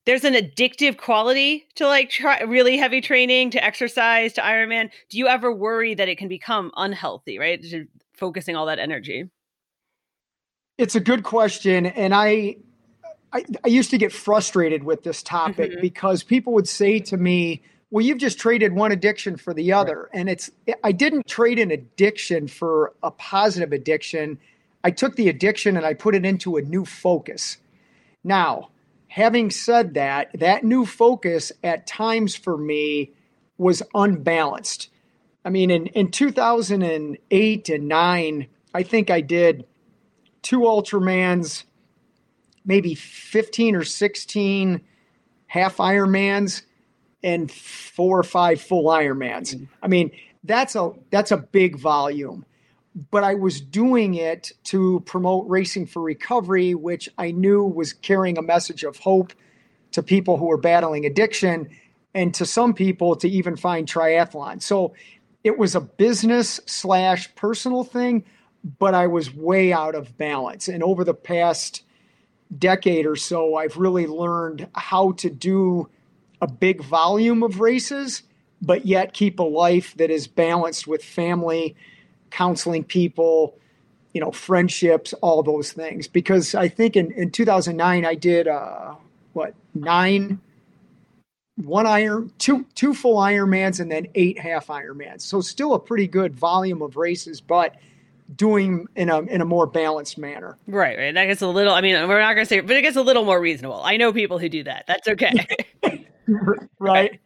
[0.06, 4.90] there's an addictive quality to like try, really heavy training to exercise to ironman.
[5.10, 7.64] Do you ever worry that it can become unhealthy right?
[8.14, 9.30] Focusing all that energy.
[10.78, 12.58] It's a good question and i
[13.34, 15.82] i, I used to get frustrated with this topic mm-hmm.
[15.82, 20.10] because people would say to me well you've just traded one addiction for the other.
[20.14, 20.20] Right.
[20.20, 20.52] and it's
[20.84, 24.38] i didn't trade an addiction for a positive addiction.
[24.84, 27.58] I took the addiction and i put it into a new focus.
[28.24, 28.70] Now
[29.16, 33.14] having said that, that new focus at times for me
[33.58, 34.90] was unbalanced.
[35.46, 39.66] I mean, in, in 2008 and 9, I think I did
[40.42, 41.64] two Ultramans,
[42.66, 44.82] maybe 15 or 16
[45.48, 46.64] half Ironmans,
[47.24, 49.56] and four or five full Ironmans.
[49.56, 49.64] Mm-hmm.
[49.82, 50.12] I mean,
[50.44, 52.46] that's a that's a big volume
[53.12, 58.38] but I was doing it to promote Racing for Recovery, which I knew was carrying
[58.38, 59.34] a message of hope
[59.92, 61.70] to people who were battling addiction
[62.14, 64.62] and to some people to even find triathlon.
[64.62, 64.94] So
[65.44, 68.24] it was a business slash personal thing,
[68.80, 70.70] but I was way out of balance.
[70.70, 71.84] And over the past
[72.58, 75.90] decade or so, I've really learned how to do
[76.42, 78.24] a big volume of races,
[78.62, 81.76] but yet keep a life that is balanced with family
[82.36, 83.58] counseling people,
[84.14, 86.08] you know, friendships, all those things.
[86.08, 88.96] Because I think in, in 2009, I did, uh,
[89.32, 90.40] what, nine,
[91.56, 95.22] one iron, two, two full Ironmans and then eight half Ironmans.
[95.22, 97.76] So still a pretty good volume of races, but
[98.36, 100.58] doing in a in a more balanced manner.
[100.68, 101.14] Right, right.
[101.14, 101.74] That gets a little.
[101.74, 103.82] I mean, we're not going to say, but it gets a little more reasonable.
[103.84, 104.86] I know people who do that.
[104.88, 105.48] That's okay.
[106.80, 107.20] right.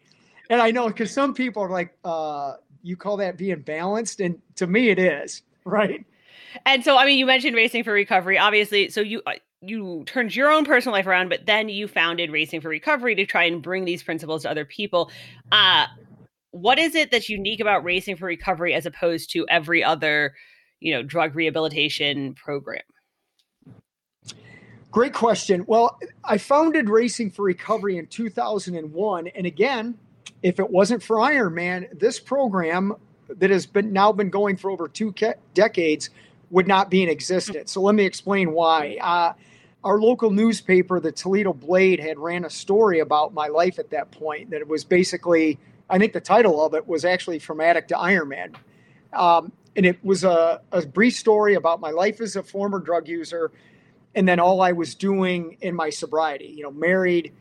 [0.49, 4.19] And I know because some people are like, uh, you call that being balanced?
[4.19, 6.05] And to me it is right?
[6.65, 8.37] And so i mean you mentioned racing for recovery.
[8.37, 12.31] Obviously so you uh, you turned your own personal life around but then you founded
[12.31, 15.11] racing for recovery to try and bring these principles to other people.
[15.51, 15.85] Uh
[16.51, 20.33] what is it that's unique about racing for recovery as opposed to every other
[20.79, 22.81] you know drug rehabilitation program?
[24.91, 25.65] Great question.
[25.67, 29.97] Well i founded racing for recovery in 2001 and again
[30.41, 32.95] if it wasn't for Ironman, this program
[33.27, 35.13] that has been now been going for over two
[35.53, 36.09] decades
[36.49, 39.33] would not be in existence so let me explain why uh,
[39.83, 44.09] our local newspaper the toledo blade had ran a story about my life at that
[44.09, 47.89] point that it was basically I think the title of it was actually From Addict
[47.89, 48.55] to Ironman.
[49.11, 53.07] Um, and it was a, a brief story about my life as a former drug
[53.07, 53.51] user
[54.13, 56.53] and then all I was doing in my sobriety.
[56.55, 57.33] You know, married.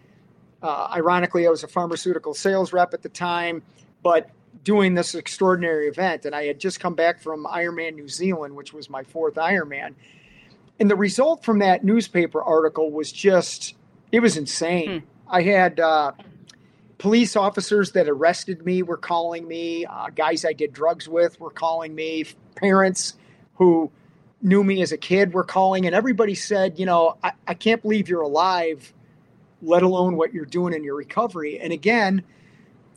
[0.63, 3.63] Uh, ironically, I was a pharmaceutical sales rep at the time,
[4.03, 4.31] but
[4.65, 6.25] doing this extraordinary event.
[6.25, 9.95] And I had just come back from Ironman New Zealand, which was my fourth Ironman.
[10.81, 13.75] And the result from that newspaper article was just,
[14.13, 15.01] it was insane.
[15.01, 15.07] Hmm.
[15.31, 16.13] I had uh,
[16.99, 19.87] police officers that arrested me were calling me.
[19.87, 22.25] Uh, guys I did drugs with were calling me.
[22.55, 23.15] Parents
[23.57, 23.91] who
[24.41, 27.83] knew me as a kid were calling, and everybody said, you know, I, I can't
[27.83, 28.93] believe you're alive,
[29.63, 31.59] let alone what you're doing in your recovery.
[31.59, 32.23] And again,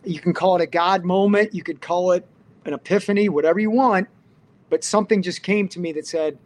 [0.03, 2.25] you can call it a God moment, you could call it
[2.65, 4.07] an epiphany, whatever you want,
[4.69, 6.37] but something just came to me that said,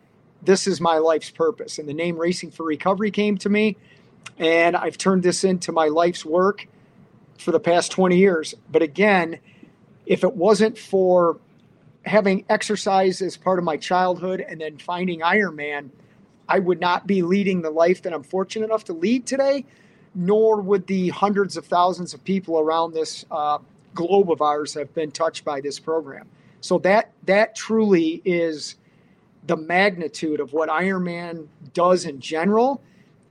[0.41, 1.80] this is my life's purpose.
[1.80, 3.78] And the name Racing for Recovery came to me,
[4.38, 6.67] and I've turned this into my life's work
[7.38, 8.54] for the past 20 years.
[8.71, 9.39] But again,
[10.06, 11.39] if it wasn't for
[12.06, 15.89] having exercise as part of my childhood and then finding Ironman,
[16.47, 19.65] I would not be leading the life that I'm fortunate enough to lead today,
[20.15, 23.60] nor would the hundreds of thousands of people around this uh,
[23.93, 26.28] globe of ours have been touched by this program.
[26.62, 28.75] So that that truly is
[29.45, 32.82] the magnitude of what Ironman does in general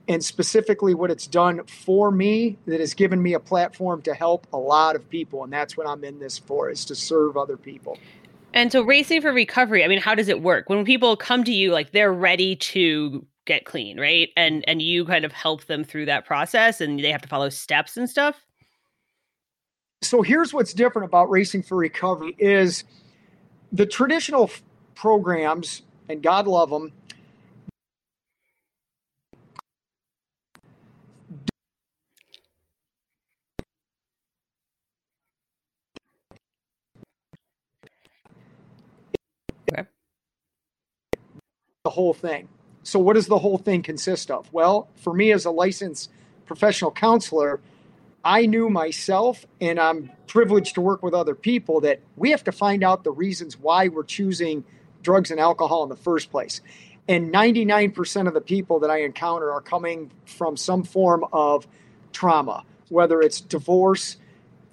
[0.07, 4.47] and specifically what it's done for me that has given me a platform to help
[4.53, 7.57] a lot of people and that's what i'm in this for is to serve other
[7.57, 7.97] people
[8.53, 11.51] and so racing for recovery i mean how does it work when people come to
[11.51, 14.29] you like they're ready to get clean right?
[14.35, 17.49] And and you kind of help them through that process and they have to follow
[17.49, 18.45] steps and stuff?
[20.01, 22.83] So here's what's different about racing for recovery is
[23.71, 24.51] the traditional
[24.93, 26.91] programs and god love them
[41.85, 42.49] the whole thing.
[42.85, 44.47] So, what does the whole thing consist of?
[44.53, 46.11] Well, for me as a licensed
[46.45, 47.59] professional counselor,
[48.23, 52.51] I knew myself, and I'm privileged to work with other people, that we have to
[52.51, 54.63] find out the reasons why we're choosing
[55.01, 56.61] drugs and alcohol in the first place.
[57.07, 61.67] And 99% of the people that I encounter are coming from some form of
[62.13, 64.17] trauma, whether it's divorce,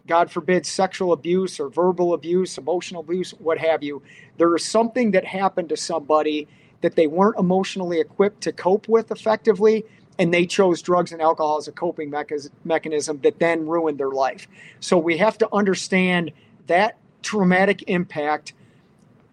[0.07, 4.03] God forbid, sexual abuse or verbal abuse, emotional abuse, what have you.
[4.37, 6.47] There is something that happened to somebody
[6.83, 9.85] that they weren't emotionally equipped to cope with effectively
[10.19, 14.11] and they chose drugs and alcohol as a coping mecha- mechanism that then ruined their
[14.11, 14.47] life.
[14.81, 16.33] So we have to understand
[16.67, 18.53] that traumatic impact,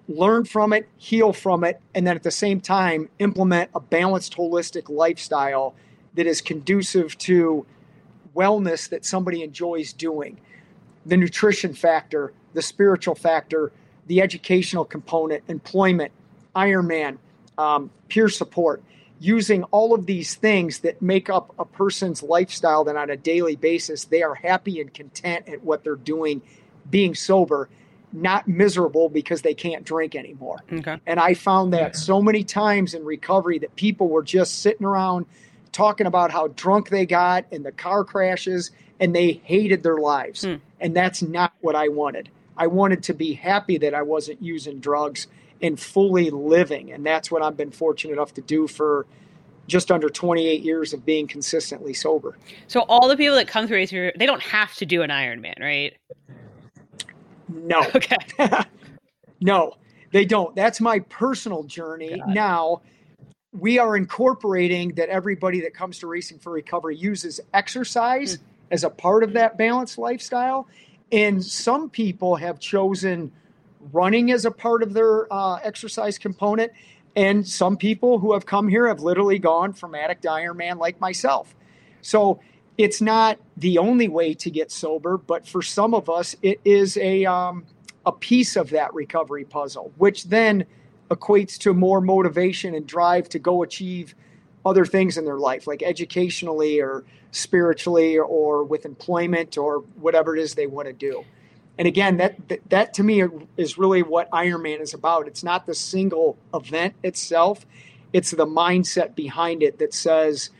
[0.07, 4.38] learn from it, heal from it, and then at the same time implement a balanced,
[4.38, 5.75] holistic lifestyle
[6.15, 7.65] that is conducive to
[8.35, 10.39] wellness that somebody enjoys doing.
[11.05, 13.71] The nutrition factor, the spiritual factor,
[14.07, 16.12] the educational component, employment,
[16.55, 17.17] Ironman,
[17.60, 18.82] um, peer support,
[19.19, 23.58] using all of these things that make up a person's lifestyle that on a daily
[23.58, 26.41] basis they are happy and content at what they're doing,
[26.89, 27.69] being sober,
[28.13, 30.63] not miserable because they can't drink anymore.
[30.72, 30.98] Okay.
[31.06, 35.26] And I found that so many times in recovery that people were just sitting around
[35.72, 40.43] talking about how drunk they got and the car crashes and they hated their lives.
[40.43, 40.56] Hmm.
[40.80, 42.30] And that's not what I wanted.
[42.58, 45.28] I wanted to be happy that I wasn't using drugs
[45.62, 46.91] and fully living.
[46.91, 49.06] And that's what I've been fortunate enough to do for
[49.67, 52.38] just under 28 years of being consistently sober.
[52.67, 55.60] So all the people that come through through they don't have to do an Ironman,
[55.60, 55.95] right?
[57.48, 57.82] No.
[57.95, 58.17] Okay.
[59.41, 59.74] no,
[60.12, 60.56] they don't.
[60.56, 62.22] That's my personal journey.
[62.28, 62.82] Now,
[63.52, 68.42] we are incorporating that everybody that comes to Racing for Recovery uses exercise mm.
[68.71, 70.67] as a part of that balanced lifestyle.
[71.12, 73.31] And some people have chosen
[73.92, 76.71] running as a part of their uh, exercise component.
[77.15, 81.00] And some people who have come here have literally gone from addict to Ironman like
[81.00, 81.56] myself.
[82.02, 82.40] So
[82.77, 86.96] it's not the only way to get sober, but for some of us, it is
[86.98, 87.65] a, um,
[88.06, 90.65] a piece of that recovery puzzle, which then
[91.10, 94.15] equates to more motivation and drive to go achieve
[94.65, 100.42] other things in their life, like educationally or spiritually or with employment or whatever it
[100.42, 101.23] is they want to do.
[101.80, 103.23] And again, that, that, that to me
[103.58, 105.27] is really what Ironman is about.
[105.27, 107.65] It's not the single event itself;
[108.13, 110.52] it's the mindset behind it that says,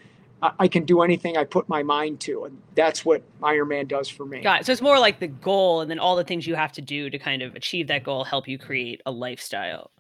[0.42, 4.26] I can do anything I put my mind to, and that's what Ironman does for
[4.26, 4.40] me.
[4.42, 4.66] Got it.
[4.66, 7.10] So it's more like the goal, and then all the things you have to do
[7.10, 9.92] to kind of achieve that goal help you create a lifestyle.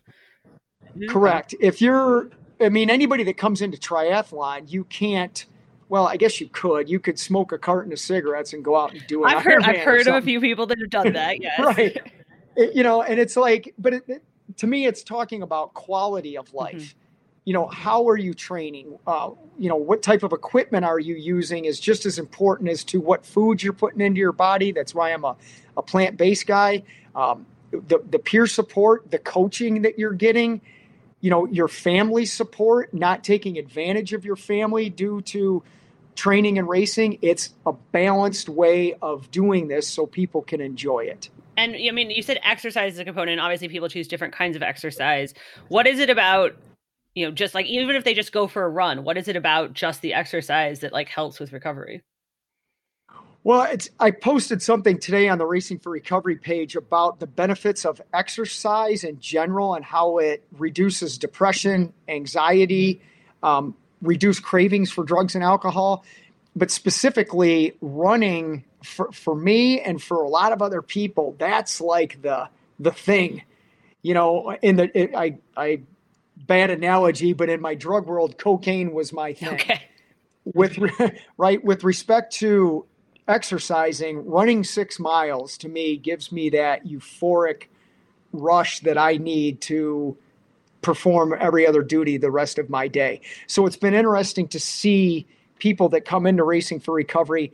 [0.91, 1.09] Mm-hmm.
[1.09, 1.53] Correct.
[1.59, 2.30] If you're,
[2.61, 5.45] I mean, anybody that comes into triathlon, you can't.
[5.89, 6.89] Well, I guess you could.
[6.89, 9.27] You could smoke a carton of cigarettes and go out and do it.
[9.27, 9.63] I've heard.
[9.63, 11.39] I've heard of a few people that have done that.
[11.41, 11.59] Yes.
[11.59, 11.97] right.
[12.55, 14.23] It, you know, and it's like, but it, it,
[14.57, 16.75] to me, it's talking about quality of life.
[16.75, 16.99] Mm-hmm
[17.49, 21.15] you know how are you training uh, you know what type of equipment are you
[21.15, 24.93] using is just as important as to what foods you're putting into your body that's
[24.93, 25.35] why i'm a,
[25.75, 26.83] a plant-based guy
[27.15, 30.61] um, the, the peer support the coaching that you're getting
[31.21, 35.63] you know your family support not taking advantage of your family due to
[36.20, 41.30] training and racing it's a balanced way of doing this so people can enjoy it
[41.57, 43.41] and I mean, you said exercise is a component.
[43.41, 45.34] Obviously, people choose different kinds of exercise.
[45.67, 46.55] What is it about
[47.15, 49.36] you know just like even if they just go for a run what is it
[49.36, 52.01] about just the exercise that like helps with recovery
[53.43, 57.86] well it's i posted something today on the racing for recovery page about the benefits
[57.86, 63.01] of exercise in general and how it reduces depression anxiety
[63.41, 66.03] um, reduce cravings for drugs and alcohol
[66.55, 72.21] but specifically running for, for me and for a lot of other people that's like
[72.21, 72.47] the
[72.79, 73.43] the thing
[74.01, 75.81] you know in the it, i i
[76.49, 79.53] bad analogy, but in my drug world, cocaine was my thing.
[79.53, 79.81] Okay.
[80.45, 80.77] With
[81.37, 82.85] right with respect to
[83.27, 87.63] exercising, running six miles to me gives me that euphoric
[88.31, 90.17] rush that I need to
[90.82, 93.21] perform every other duty the rest of my day.
[93.47, 95.27] So it's been interesting to see
[95.59, 97.53] people that come into racing for recovery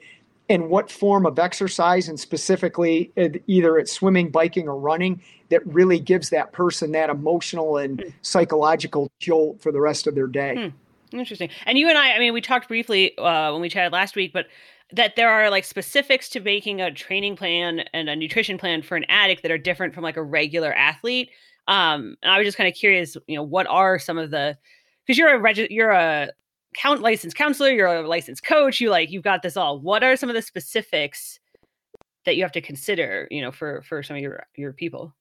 [0.49, 3.11] and what form of exercise and specifically
[3.47, 8.09] either it's swimming biking or running that really gives that person that emotional and hmm.
[8.21, 10.71] psychological jolt for the rest of their day
[11.11, 11.17] hmm.
[11.17, 14.15] interesting and you and i i mean we talked briefly uh, when we chatted last
[14.15, 14.45] week but
[14.91, 18.95] that there are like specifics to making a training plan and a nutrition plan for
[18.95, 21.32] an addict that are different from like a regular athlete
[21.68, 24.57] um and i was just kind of curious you know what are some of the
[25.05, 26.30] because you're a reg- you're a
[26.76, 29.80] count licensed counselor, you're a licensed coach, you like you've got this all.
[29.80, 31.39] What are some of the specifics
[32.26, 35.13] that you have to consider, you know, for for some of your your people?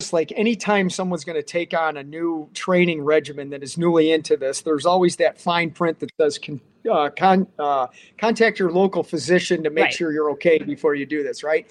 [0.00, 4.12] It's like anytime someone's going to take on a new training regimen that is newly
[4.12, 6.58] into this, there's always that fine print that says con,
[6.90, 7.86] uh, con, uh,
[8.16, 9.92] contact your local physician to make right.
[9.92, 11.70] sure you're okay before you do this, right?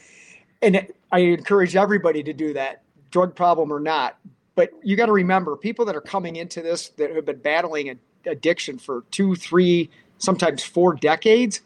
[0.62, 4.18] And I encourage everybody to do that, drug problem or not.
[4.56, 7.98] But you got to remember, people that are coming into this that have been battling
[8.26, 11.62] addiction for two, three, sometimes four decades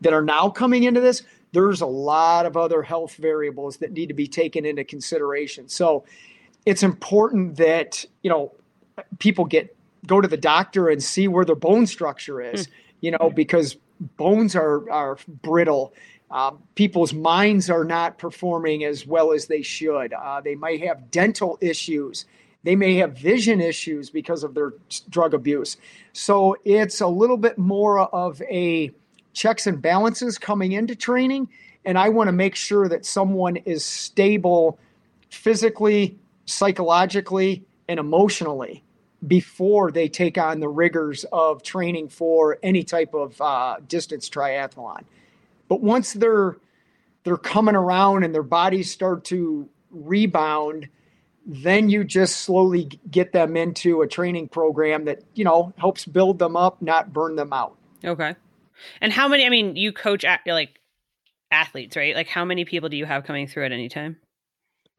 [0.00, 1.22] that are now coming into this,
[1.52, 5.68] there's a lot of other health variables that need to be taken into consideration.
[5.68, 6.04] So
[6.66, 8.52] it's important that, you know,
[9.18, 9.76] people get
[10.06, 12.70] go to the doctor and see where their bone structure is, mm.
[13.00, 13.76] you know, because
[14.16, 15.92] bones are are brittle
[16.32, 20.14] uh, people's minds are not performing as well as they should.
[20.14, 22.24] Uh, they might have dental issues.
[22.64, 24.72] They may have vision issues because of their
[25.10, 25.76] drug abuse.
[26.14, 28.92] So it's a little bit more of a
[29.34, 31.50] checks and balances coming into training.
[31.84, 34.78] And I want to make sure that someone is stable
[35.28, 38.82] physically, psychologically, and emotionally
[39.26, 45.04] before they take on the rigors of training for any type of uh, distance triathlon.
[45.68, 46.56] But once they're
[47.24, 50.88] they're coming around and their bodies start to rebound,
[51.46, 56.38] then you just slowly get them into a training program that you know helps build
[56.38, 57.76] them up, not burn them out.
[58.04, 58.34] Okay.
[59.00, 59.46] And how many?
[59.46, 60.80] I mean, you coach at, like
[61.50, 62.14] athletes, right?
[62.14, 64.16] Like, how many people do you have coming through at any time?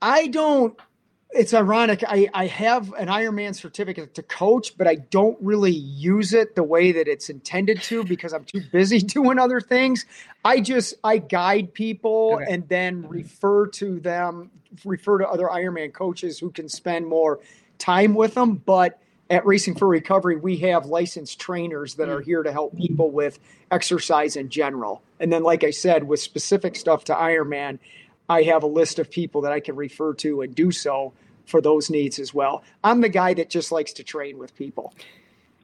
[0.02, 0.78] I don't
[1.36, 2.04] it's ironic.
[2.08, 6.64] I, I have an Ironman certificate to coach, but I don't really use it the
[6.64, 10.06] way that it's intended to because I'm too busy doing other things.
[10.46, 12.54] I just I guide people okay.
[12.54, 14.52] and then refer to them,
[14.86, 17.40] refer to other Ironman coaches who can spend more
[17.80, 18.56] time with them.
[18.56, 22.26] But at Racing for Recovery, we have licensed trainers that are mm.
[22.26, 23.40] here to help people with
[23.72, 25.02] exercise in general.
[25.20, 27.80] And then, like I said, with specific stuff to Ironman,
[28.30, 31.14] I have a list of people that I can refer to and do so
[31.46, 32.64] for those needs as well.
[32.84, 34.94] I'm the guy that just likes to train with people.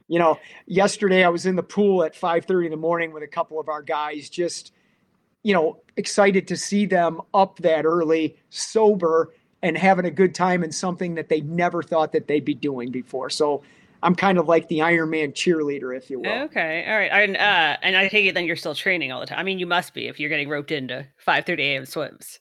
[0.08, 3.28] You know, yesterday I was in the pool at 5:30 in the morning with a
[3.28, 4.72] couple of our guys just
[5.42, 10.64] you know, excited to see them up that early, sober and having a good time
[10.64, 13.30] in something that they never thought that they'd be doing before.
[13.30, 13.62] So
[14.02, 16.44] I'm kind of like the Ironman cheerleader, if you will.
[16.44, 17.10] Okay, all right.
[17.10, 19.38] And uh, and I take it then you're still training all the time.
[19.38, 21.86] I mean, you must be if you're getting roped into 5:30 a.m.
[21.86, 22.40] swims.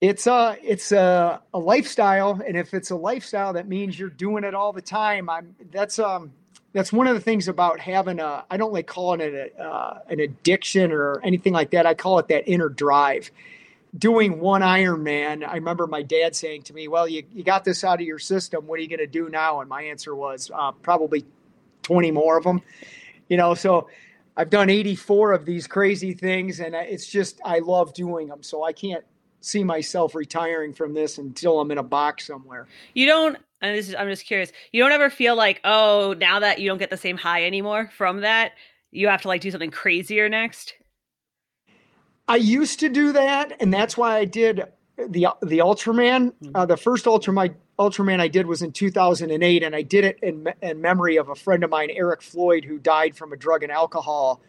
[0.00, 4.44] It's a it's a, a lifestyle, and if it's a lifestyle, that means you're doing
[4.44, 5.28] it all the time.
[5.28, 6.32] I'm that's um
[6.72, 10.00] that's one of the things about having a I don't like calling it a, uh,
[10.08, 11.84] an addiction or anything like that.
[11.84, 13.32] I call it that inner drive.
[13.96, 17.82] Doing one Ironman, I remember my dad saying to me, "Well, you, you got this
[17.82, 18.66] out of your system.
[18.66, 21.24] What are you going to do now?" And my answer was uh, probably
[21.82, 22.62] twenty more of them.
[23.28, 23.88] You know, so
[24.36, 28.42] I've done eighty four of these crazy things, and it's just I love doing them.
[28.44, 29.04] So I can't
[29.40, 32.66] see myself retiring from this until I'm in a box somewhere.
[32.94, 34.52] You don't and this is I'm just curious.
[34.72, 37.90] You don't ever feel like, oh, now that you don't get the same high anymore
[37.96, 38.52] from that,
[38.90, 40.74] you have to like do something crazier next?
[42.26, 44.64] I used to do that, and that's why I did
[44.96, 46.32] the the Ultraman.
[46.32, 46.50] Mm-hmm.
[46.54, 50.48] Uh, the first Ultraman Ultraman I did was in 2008, and I did it in,
[50.60, 53.72] in memory of a friend of mine, Eric Floyd, who died from a drug and
[53.72, 54.40] alcohol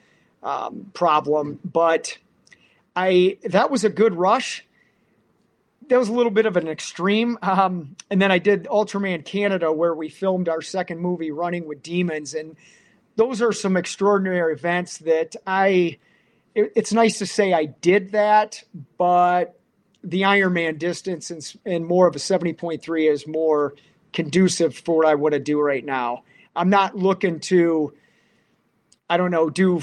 [0.44, 1.60] um, problem.
[1.64, 2.18] But
[2.96, 4.66] I that was a good rush
[5.90, 7.38] that was a little bit of an extreme.
[7.42, 11.84] Um, and then I did Ultraman Canada, where we filmed our second movie, Running with
[11.84, 12.56] Demons, and
[13.16, 15.98] those are some extraordinary events that I.
[16.56, 18.64] It, it's nice to say I did that,
[18.98, 19.60] but
[20.04, 23.74] the Ironman distance and, and more of a seventy point three is more
[24.14, 26.24] conducive for what I want to do right now.
[26.56, 27.94] I'm not looking to,
[29.10, 29.82] I don't know, do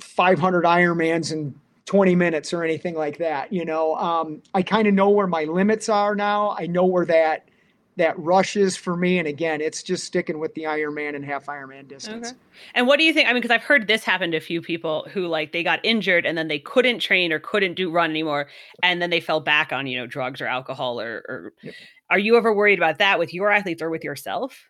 [0.00, 1.58] 500 Ironmans and
[1.92, 3.52] 20 minutes or anything like that.
[3.52, 6.56] You know, um, I kind of know where my limits are now.
[6.58, 7.50] I know where that
[7.98, 9.18] that rush is for me.
[9.18, 12.28] And again, it's just sticking with the Ironman and half Ironman distance.
[12.28, 12.38] Okay.
[12.74, 13.28] And what do you think?
[13.28, 15.80] I mean, because I've heard this happen to a few people who like they got
[15.82, 18.48] injured and then they couldn't train or couldn't do run anymore,
[18.82, 21.16] and then they fell back on you know drugs or alcohol or.
[21.28, 21.74] or yep.
[22.08, 24.64] Are you ever worried about that with your athletes or with yourself?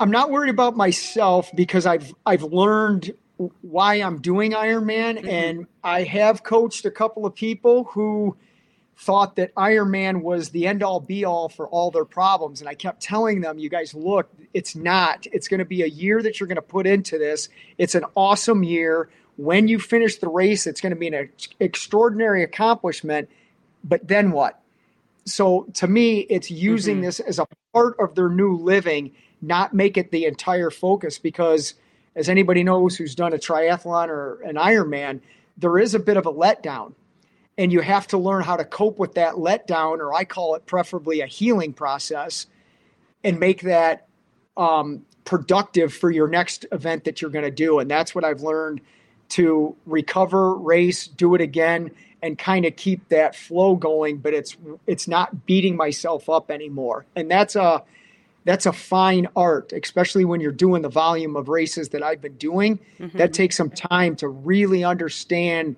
[0.00, 3.12] I'm not worried about myself because I've I've learned
[3.62, 5.18] why I'm doing Ironman.
[5.18, 5.28] Mm-hmm.
[5.28, 8.36] And I have coached a couple of people who
[8.96, 12.60] thought that Ironman was the end all be all for all their problems.
[12.60, 15.26] And I kept telling them, you guys, look, it's not.
[15.32, 17.48] It's going to be a year that you're going to put into this.
[17.78, 19.08] It's an awesome year.
[19.36, 21.30] When you finish the race, it's going to be an
[21.60, 23.30] extraordinary accomplishment.
[23.84, 24.60] But then what?
[25.24, 27.04] So to me, it's using mm-hmm.
[27.04, 31.74] this as a part of their new living, not make it the entire focus because–
[32.18, 35.20] as anybody knows who's done a triathlon or an Ironman,
[35.56, 36.92] there is a bit of a letdown.
[37.56, 40.66] And you have to learn how to cope with that letdown, or I call it
[40.66, 42.46] preferably a healing process,
[43.22, 44.08] and make that
[44.56, 47.78] um, productive for your next event that you're going to do.
[47.78, 48.80] And that's what I've learned
[49.30, 54.18] to recover, race, do it again, and kind of keep that flow going.
[54.18, 54.56] But it's
[54.88, 57.06] it's not beating myself up anymore.
[57.14, 57.84] And that's a
[58.48, 62.38] that's a fine art, especially when you're doing the volume of races that I've been
[62.38, 62.78] doing.
[62.98, 63.18] Mm-hmm.
[63.18, 65.76] That takes some time to really understand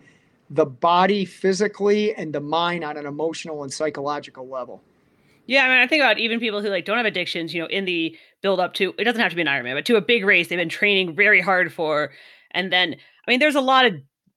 [0.51, 4.85] the body physically and the mind on an emotional and psychological level.
[5.47, 7.53] Yeah, I mean, I think about even people who like don't have addictions.
[7.53, 9.87] You know, in the build up to it doesn't have to be an Ironman, but
[9.87, 12.13] to a big race they've been training very hard for,
[12.53, 13.95] and then I mean, there's a lot of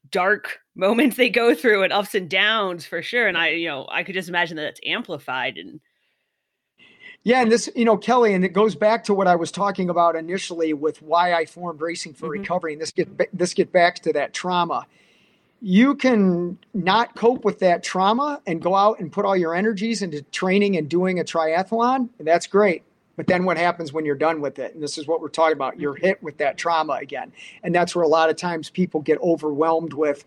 [0.09, 3.27] dark moments they go through and ups and downs for sure.
[3.27, 5.79] And I, you know, I could just imagine that it's amplified and
[7.23, 9.89] yeah, and this, you know, Kelly, and it goes back to what I was talking
[9.89, 12.41] about initially with why I formed Racing for mm-hmm.
[12.41, 14.85] Recovery, and this get this get back to that trauma.
[15.61, 20.01] You can not cope with that trauma and go out and put all your energies
[20.01, 22.83] into training and doing a triathlon, and that's great.
[23.15, 24.73] But then what happens when you're done with it?
[24.73, 25.79] And this is what we're talking about.
[25.79, 27.31] You're hit with that trauma again,
[27.63, 30.25] and that's where a lot of times people get overwhelmed with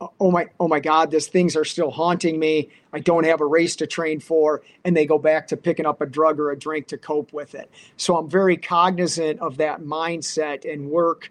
[0.00, 2.68] oh my oh my god these things are still haunting me.
[2.92, 4.62] I don't have a race to train for.
[4.84, 7.54] And they go back to picking up a drug or a drink to cope with
[7.54, 7.70] it.
[7.96, 11.30] So i'm very cognizant of that mindset and work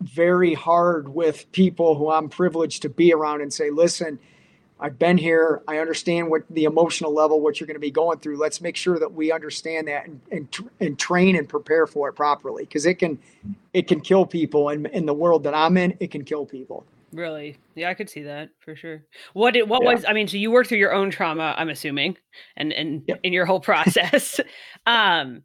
[0.00, 4.18] very hard with people who i'm privileged to be around and say listen
[4.78, 5.62] i've been here.
[5.68, 8.38] I understand what the emotional level what you're going to be going through.
[8.38, 12.14] Let's make sure that we understand that and, and, and train and prepare for it
[12.14, 12.64] properly.
[12.64, 13.18] Because it can
[13.74, 14.70] it can kill people.
[14.70, 17.56] And in the world that i'm in it can kill people Really?
[17.74, 19.02] Yeah, I could see that for sure.
[19.32, 19.92] What did what yeah.
[19.92, 22.16] was I mean, so you worked through your own trauma, I'm assuming,
[22.56, 23.20] and and yep.
[23.22, 24.40] in your whole process.
[24.86, 25.42] um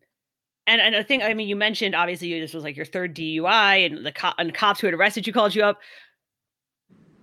[0.68, 3.86] and and I think I mean you mentioned obviously this was like your third DUI
[3.86, 5.80] and the co- and cops who had arrested you called you up.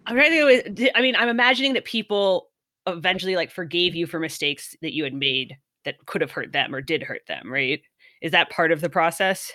[0.06, 2.48] I'm trying to think I mean, I'm imagining that people
[2.86, 6.74] eventually like forgave you for mistakes that you had made that could have hurt them
[6.74, 7.80] or did hurt them, right?
[8.20, 9.52] Is that part of the process?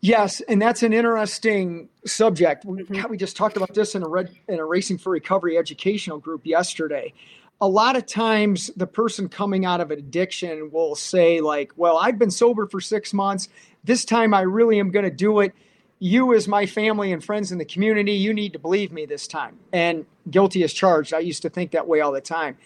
[0.00, 2.64] Yes, and that's an interesting subject.
[2.64, 3.10] We, mm-hmm.
[3.10, 6.46] we just talked about this in a red, in a Racing for Recovery educational group
[6.46, 7.12] yesterday.
[7.60, 12.18] a lot of times the person coming out of addiction will say like well i've
[12.18, 13.48] been sober for six months
[13.84, 15.52] this time i really am going to do it
[15.98, 19.26] you as my family and friends in the community you need to believe me this
[19.26, 22.56] time and guilty as charged i used to think that way all the time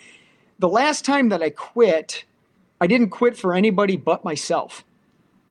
[0.58, 2.24] the last time that i quit
[2.80, 4.84] i didn't quit for anybody but myself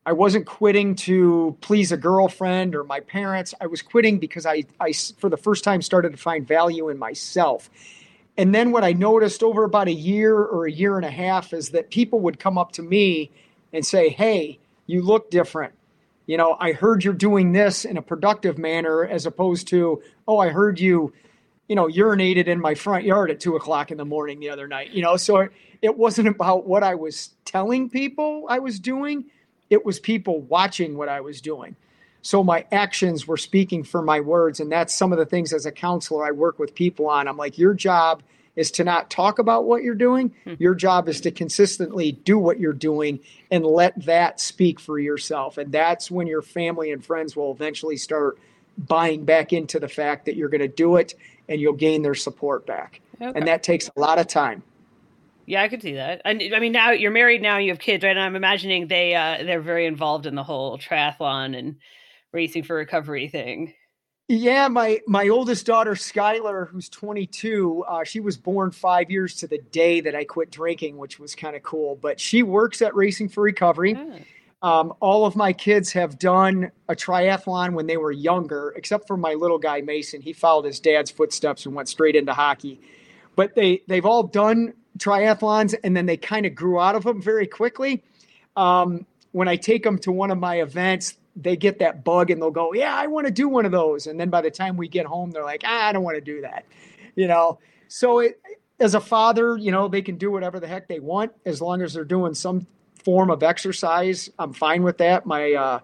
[0.06, 3.54] I wasn't quitting to please a girlfriend or my parents.
[3.62, 6.98] I was quitting because I, I, for the first time, started to find value in
[6.98, 7.70] myself.
[8.38, 11.54] And then what I noticed over about a year or a year and a half
[11.54, 13.32] is that people would come up to me
[13.72, 15.74] and say, Hey, you look different.
[16.26, 20.38] You know, I heard you're doing this in a productive manner as opposed to, Oh,
[20.38, 21.14] I heard you,
[21.70, 24.68] you know, urinated in my front yard at two o'clock in the morning the other
[24.68, 24.92] night.
[24.92, 25.48] You know, so
[25.82, 29.26] it wasn't about what I was telling people I was doing,
[29.74, 31.76] it was people watching what I was doing.
[32.22, 34.60] So my actions were speaking for my words.
[34.60, 37.28] And that's some of the things as a counselor I work with people on.
[37.28, 38.22] I'm like, your job
[38.56, 40.32] is to not talk about what you're doing.
[40.44, 40.54] Hmm.
[40.60, 43.20] Your job is to consistently do what you're doing
[43.50, 45.58] and let that speak for yourself.
[45.58, 48.38] And that's when your family and friends will eventually start
[48.78, 51.16] buying back into the fact that you're going to do it
[51.50, 53.02] and you'll gain their support back.
[53.20, 53.38] Okay.
[53.38, 54.62] And that takes a lot of time.
[55.46, 56.22] Yeah, I could see that.
[56.26, 57.42] And I mean, now you're married.
[57.42, 58.12] Now you have kids, right?
[58.12, 61.78] And I'm imagining they uh, they're very involved in the whole triathlon and
[62.32, 63.74] racing for recovery thing.
[64.30, 69.48] Yeah, my my oldest daughter Skylar, who's 22, uh, she was born five years to
[69.48, 71.98] the day that I quit drinking, which was kind of cool.
[72.02, 73.96] But she works at Racing for Recovery.
[73.98, 74.20] Ah.
[74.64, 79.18] Um, all of my kids have done a triathlon when they were younger, except for
[79.18, 80.22] my little guy Mason.
[80.22, 82.80] He followed his dad's footsteps and went straight into hockey.
[83.36, 87.22] But they they've all done triathlons, and then they kind of grew out of them
[87.22, 88.04] very quickly.
[88.56, 92.42] Um, when I take them to one of my events, they get that bug and
[92.42, 94.06] they'll go, yeah, I want to do one of those.
[94.06, 96.22] And then by the time we get home, they're like, ah, I don't want to
[96.22, 96.66] do that,
[97.16, 97.60] you know?
[97.88, 98.40] So it,
[98.80, 101.82] as a father, you know, they can do whatever the heck they want as long
[101.82, 102.68] as they're doing some
[103.04, 104.30] form of exercise.
[104.38, 105.26] I'm fine with that.
[105.26, 105.80] My, uh,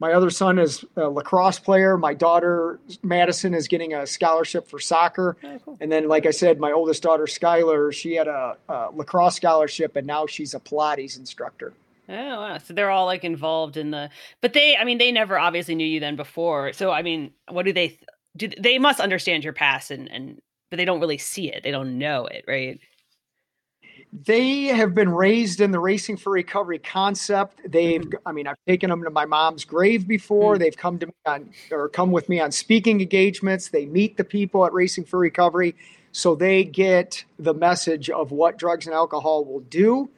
[0.00, 1.96] my other son is a lacrosse player.
[1.98, 5.78] My daughter Madison is getting a scholarship for soccer, oh, cool.
[5.80, 9.96] and then, like I said, my oldest daughter Skylar, she had a, a lacrosse scholarship,
[9.96, 11.72] and now she's a Pilates instructor.
[12.08, 12.58] Oh wow!
[12.58, 15.86] So they're all like involved in the, but they, I mean, they never obviously knew
[15.86, 16.72] you then before.
[16.72, 17.98] So I mean, what do they
[18.36, 18.48] do?
[18.48, 20.40] They must understand your past and and,
[20.70, 21.62] but they don't really see it.
[21.64, 22.78] They don't know it, right?
[24.12, 27.60] They have been raised in the racing for recovery concept.
[27.70, 28.26] They've, mm-hmm.
[28.26, 30.54] I mean, I've taken them to my mom's grave before.
[30.54, 30.62] Mm-hmm.
[30.62, 33.68] They've come to me on or come with me on speaking engagements.
[33.68, 35.76] They meet the people at Racing for Recovery,
[36.12, 40.10] so they get the message of what drugs and alcohol will do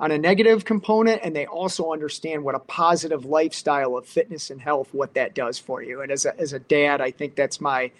[0.00, 4.60] on a negative component and they also understand what a positive lifestyle of fitness and
[4.60, 7.60] health what that does for you and as a, as a dad i think that's
[7.60, 7.90] my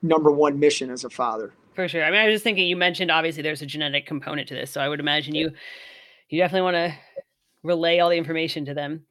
[0.00, 2.76] number one mission as a father for sure i mean i was just thinking you
[2.76, 5.52] mentioned obviously there's a genetic component to this so i would imagine you
[6.28, 6.92] you definitely want to
[7.62, 9.04] relay all the information to them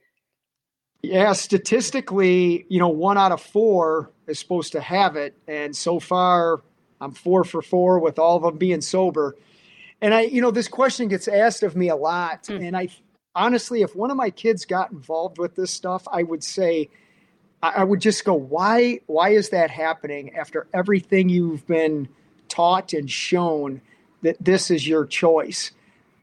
[1.02, 5.98] yeah statistically you know one out of four is supposed to have it and so
[5.98, 6.62] far
[7.00, 9.38] i'm four for four with all of them being sober
[10.02, 12.44] and I, you know, this question gets asked of me a lot.
[12.44, 12.68] Mm.
[12.68, 12.90] And I
[13.34, 16.90] honestly, if one of my kids got involved with this stuff, I would say,
[17.64, 22.08] I would just go, why, why is that happening after everything you've been
[22.58, 23.82] taught and shown
[24.24, 25.72] that this is your choice?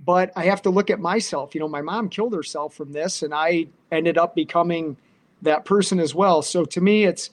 [0.04, 1.54] But I have to look at myself.
[1.54, 4.96] You know, my mom killed herself from this, and I ended up becoming
[5.42, 6.42] that person as well.
[6.42, 7.30] So to me, it's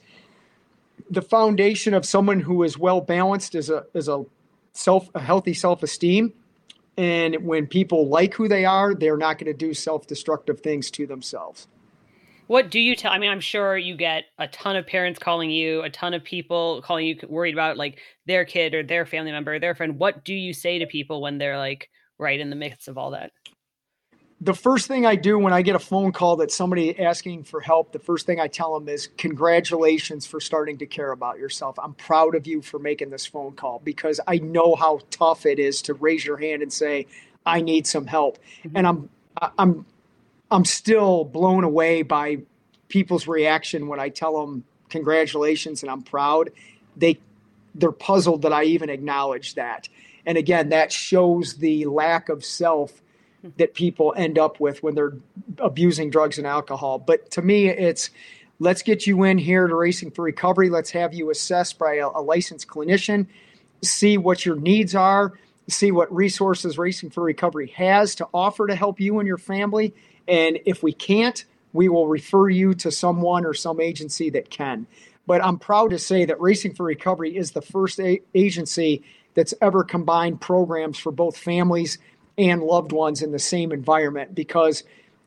[1.10, 4.24] the foundation of someone who is well balanced is a is a
[4.72, 6.32] self a healthy self-esteem
[6.96, 11.06] and when people like who they are they're not going to do self-destructive things to
[11.06, 11.66] themselves
[12.46, 15.50] what do you tell i mean i'm sure you get a ton of parents calling
[15.50, 19.32] you a ton of people calling you worried about like their kid or their family
[19.32, 21.88] member or their friend what do you say to people when they're like
[22.18, 23.32] right in the midst of all that
[24.42, 27.60] the first thing I do when I get a phone call that somebody asking for
[27.60, 31.78] help, the first thing I tell them is congratulations for starting to care about yourself.
[31.78, 35.60] I'm proud of you for making this phone call because I know how tough it
[35.60, 37.06] is to raise your hand and say
[37.46, 38.38] I need some help.
[38.64, 38.76] Mm-hmm.
[38.76, 39.08] And I'm
[39.58, 39.86] I'm
[40.52, 42.38] I'm still blown away by
[42.88, 46.50] people's reaction when I tell them congratulations and I'm proud.
[46.96, 47.18] They
[47.74, 49.88] they're puzzled that I even acknowledge that.
[50.26, 53.00] And again, that shows the lack of self
[53.56, 55.14] that people end up with when they're
[55.56, 56.98] abusing drugs and alcohol.
[56.98, 58.10] But to me, it's
[58.58, 60.68] let's get you in here to Racing for Recovery.
[60.68, 63.26] Let's have you assessed by a, a licensed clinician,
[63.82, 65.32] see what your needs are,
[65.66, 69.94] see what resources Racing for Recovery has to offer to help you and your family.
[70.28, 74.86] And if we can't, we will refer you to someone or some agency that can.
[75.26, 79.02] But I'm proud to say that Racing for Recovery is the first a- agency
[79.34, 81.98] that's ever combined programs for both families
[82.36, 84.84] and loved ones in the same environment because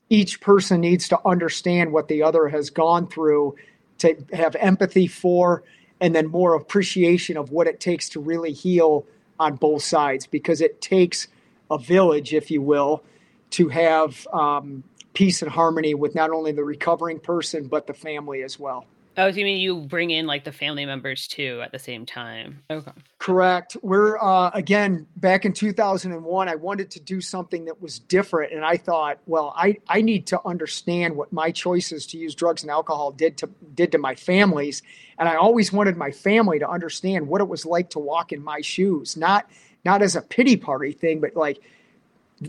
[0.10, 3.56] each person needs to understand what the other has gone through
[4.00, 5.64] to have empathy for
[6.02, 9.06] and then more appreciation of what it takes to really heal
[9.40, 11.28] on both sides because it takes
[11.72, 13.04] a village, if you will,
[13.52, 14.84] to have um,
[15.14, 18.86] peace and harmony with not only the recovering person but the family as well.
[19.18, 22.06] Oh, so you mean you bring in like the family members too at the same
[22.06, 22.62] time?
[22.70, 22.92] Okay.
[23.18, 23.78] Correct.
[23.82, 26.50] We're uh, again back in 2001.
[26.50, 30.28] I wanted to do something that was different, and I thought, well, I I need
[30.28, 34.16] to understand what my choices to use drugs and alcohol did to did to my
[34.16, 34.84] families,
[35.18, 38.44] and I always wanted my family to understand what it was like to walk in
[38.44, 39.50] my shoes, not
[39.86, 41.62] not as a pity party thing, but like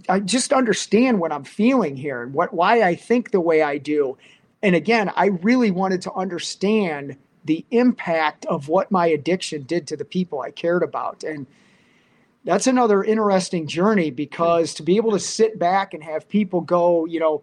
[0.08, 3.78] I just understand what I'm feeling here and what why I think the way I
[3.78, 4.18] do.
[4.62, 9.96] And again, I really wanted to understand the impact of what my addiction did to
[9.96, 11.22] the people I cared about.
[11.22, 11.46] And
[12.44, 17.04] that's another interesting journey because to be able to sit back and have people go,
[17.04, 17.42] you know,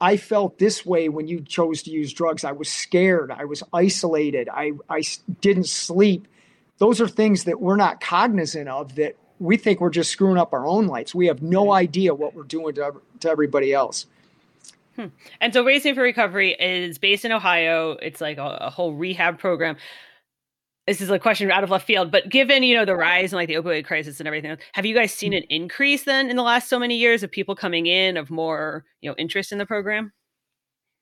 [0.00, 2.44] I felt this way when you chose to use drugs.
[2.44, 3.30] I was scared.
[3.30, 4.48] I was isolated.
[4.52, 5.02] I, I
[5.40, 6.26] didn't sleep.
[6.78, 10.52] Those are things that we're not cognizant of that we think we're just screwing up
[10.52, 11.14] our own lives.
[11.14, 14.06] We have no idea what we're doing to, to everybody else.
[14.94, 15.06] Hmm.
[15.40, 17.92] And so Racing for Recovery is based in Ohio.
[17.92, 19.76] It's like a, a, whole rehab program.
[20.86, 23.38] This is a question out of left field, but given you know the rise and
[23.38, 25.38] like the opioid crisis and everything, have you guys seen hmm.
[25.38, 28.84] an increase then in the last so many years of people coming in of more
[29.00, 30.12] you know interest in the program?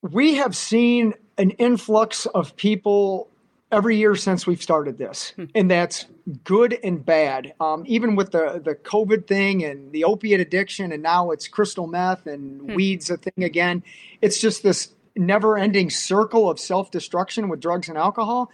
[0.03, 3.28] We have seen an influx of people
[3.72, 5.44] every year since we've started this, hmm.
[5.54, 6.06] and that's
[6.44, 7.54] good and bad.
[7.60, 11.86] Um, even with the the COVID thing and the opiate addiction, and now it's crystal
[11.86, 12.74] meth and hmm.
[12.74, 13.82] weeds a thing again.
[14.20, 18.50] It's just this never ending circle of self destruction with drugs and alcohol.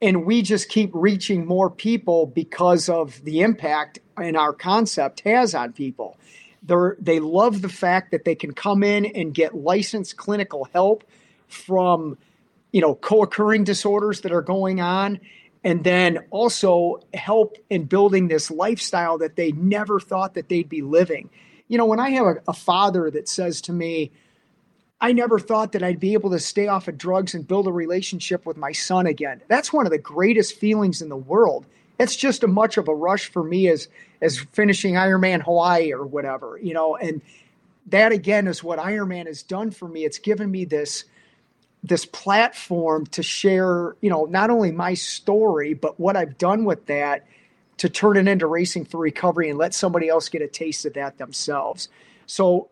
[0.00, 5.54] And we just keep reaching more people because of the impact and our concept has
[5.54, 6.18] on people.
[6.64, 11.04] They're, they love the fact that they can come in and get licensed clinical help
[11.46, 12.18] from
[12.72, 15.20] you know co-occurring disorders that are going on
[15.64, 20.82] and then also help in building this lifestyle that they never thought that they'd be
[20.82, 21.30] living.
[21.68, 24.10] You know when i have a, a, father that says to me
[25.00, 27.72] i never thought that i'd be able to stay off of drugs and build a
[27.72, 31.64] relationship with my son again that's one of the greatest feelings in the world.
[31.98, 33.88] It's just as much of a rush for me as
[34.20, 37.22] as finishing ironman hawaii or whatever you know and
[37.86, 40.04] that again is what ironman has done for me.
[40.04, 41.04] It's given me this
[41.82, 46.86] this platform to share, you know, not only my story, but what I've done with
[46.86, 47.26] that
[47.78, 50.94] to turn it into racing for recovery and let somebody else get a taste of
[50.94, 51.88] that themselves.
[52.26, 52.68] So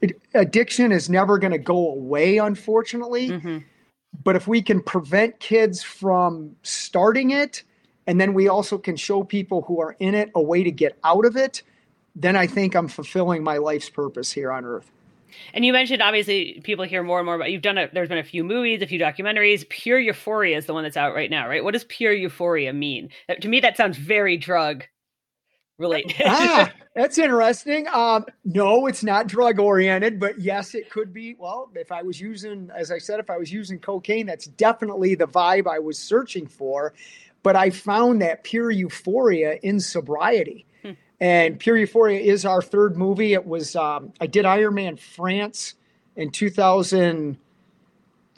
[0.00, 3.28] it, addiction is never going to go away, unfortunately.
[3.30, 3.58] Mm-hmm.
[4.22, 7.64] But if we can prevent kids from starting it,
[8.06, 10.98] and then we also can show people who are in it a way to get
[11.04, 11.62] out of it,
[12.14, 14.90] then I think I'm fulfilling my life's purpose here on earth.
[15.52, 18.18] And you mentioned obviously people hear more and more about you've done a there's been
[18.18, 19.68] a few movies, a few documentaries.
[19.68, 21.62] Pure Euphoria is the one that's out right now, right?
[21.62, 23.10] What does pure euphoria mean?
[23.40, 24.84] To me, that sounds very drug
[25.78, 26.14] related.
[26.24, 27.86] ah, that's interesting.
[27.88, 31.34] Um, no, it's not drug oriented, but yes, it could be.
[31.38, 35.14] Well, if I was using, as I said, if I was using cocaine, that's definitely
[35.14, 36.94] the vibe I was searching for.
[37.42, 40.66] But I found that pure euphoria in sobriety.
[41.20, 43.32] And Pure Euphoria is our third movie.
[43.34, 45.74] It was um, I did Ironman France
[46.16, 47.38] in 2000.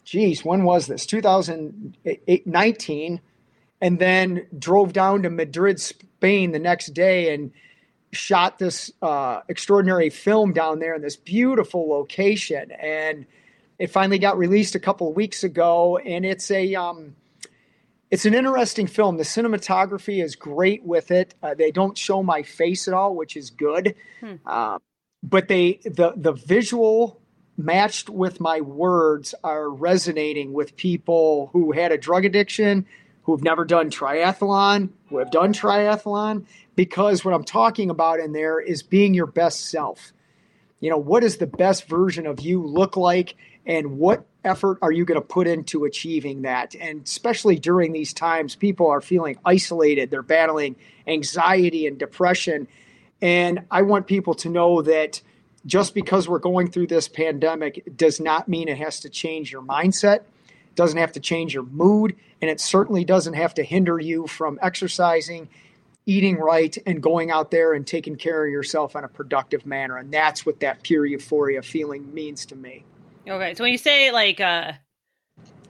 [0.04, 1.06] Geez, when was this?
[1.06, 3.20] 2019,
[3.80, 7.50] and then drove down to Madrid, Spain, the next day and
[8.12, 12.70] shot this uh, extraordinary film down there in this beautiful location.
[12.72, 13.26] And
[13.78, 17.14] it finally got released a couple of weeks ago, and it's a um,
[18.16, 19.18] it's an interesting film.
[19.18, 21.34] The cinematography is great with it.
[21.42, 23.94] Uh, they don't show my face at all, which is good.
[24.20, 24.36] Hmm.
[24.46, 24.78] Uh,
[25.22, 27.20] but they the the visual
[27.58, 32.86] matched with my words are resonating with people who had a drug addiction,
[33.24, 38.58] who've never done triathlon, who have done triathlon, because what I'm talking about in there
[38.58, 40.14] is being your best self.
[40.80, 43.34] You know, what does the best version of you look like?
[43.66, 46.74] And what effort are you going to put into achieving that?
[46.76, 52.68] And especially during these times people are feeling isolated they're battling anxiety and depression.
[53.20, 55.20] And i want people to know that
[55.64, 59.62] just because we're going through this pandemic does not mean it has to change your
[59.62, 60.20] mindset
[60.76, 64.58] doesn't have to change your mood and it certainly doesn't have to hinder you from
[64.62, 65.48] exercising
[66.06, 69.96] eating right and going out there and taking care of yourself in a productive manner.
[69.96, 72.84] And that's what that pure euphoria feeling means to me
[73.28, 74.72] Okay, so when you say like uh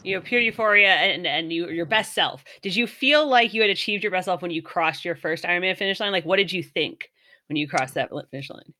[0.02, 3.60] you know pure euphoria and and you, your best self did you feel like you
[3.60, 6.12] had achieved your best self when you crossed your first ironman finish line?
[6.12, 7.10] Like what did you think
[7.48, 8.74] when you crossed that finish line?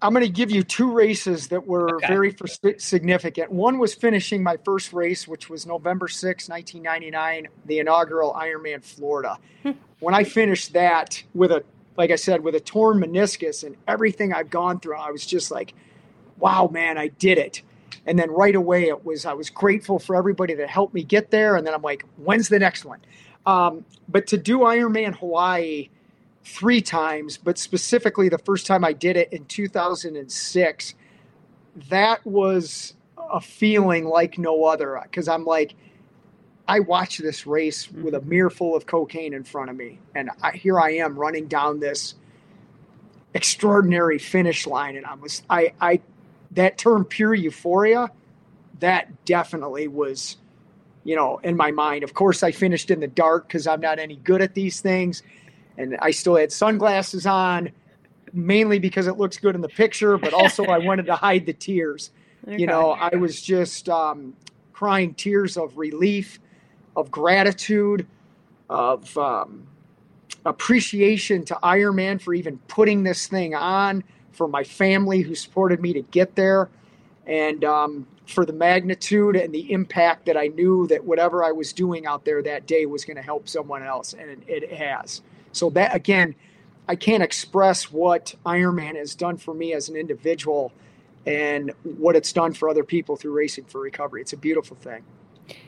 [0.00, 2.06] I'm going to give you two races that were okay.
[2.06, 2.32] very
[2.78, 3.50] significant.
[3.50, 9.38] One was finishing my first race which was november 6 1999 the inaugural ironman florida.
[9.62, 9.72] Hmm.
[10.00, 11.64] when i finished that with a
[11.96, 15.50] like i said with a torn meniscus and everything i've gone through i was just
[15.50, 15.74] like
[16.38, 17.62] wow man i did it
[18.08, 21.30] and then right away, it was I was grateful for everybody that helped me get
[21.30, 21.56] there.
[21.56, 23.00] And then I'm like, when's the next one?
[23.44, 25.90] Um, but to do Ironman Hawaii
[26.42, 30.94] three times, but specifically the first time I did it in 2006,
[31.90, 32.94] that was
[33.30, 34.98] a feeling like no other.
[35.02, 35.74] Because I'm like,
[36.66, 40.30] I watched this race with a mirror full of cocaine in front of me, and
[40.42, 42.14] I, here I am running down this
[43.34, 46.00] extraordinary finish line, and I was I I
[46.52, 48.10] that term pure euphoria,
[48.80, 50.36] that definitely was,
[51.04, 52.04] you know, in my mind.
[52.04, 55.22] Of course, I finished in the dark because I'm not any good at these things.
[55.76, 57.70] And I still had sunglasses on,
[58.32, 61.52] mainly because it looks good in the picture, but also I wanted to hide the
[61.52, 62.10] tears.
[62.10, 62.14] Okay.
[62.58, 64.34] You know, I was just um,
[64.72, 66.38] crying tears of relief,
[66.96, 68.06] of gratitude,
[68.70, 69.66] of um,
[70.46, 75.92] appreciation to Ironman for even putting this thing on for my family who supported me
[75.92, 76.68] to get there,
[77.26, 81.72] and um, for the magnitude and the impact that I knew that whatever I was
[81.72, 85.22] doing out there that day was going to help someone else, and it, it has.
[85.52, 86.34] So that again,
[86.88, 90.72] I can't express what Ironman has done for me as an individual
[91.26, 94.22] and what it's done for other people through racing for recovery.
[94.22, 95.02] It's a beautiful thing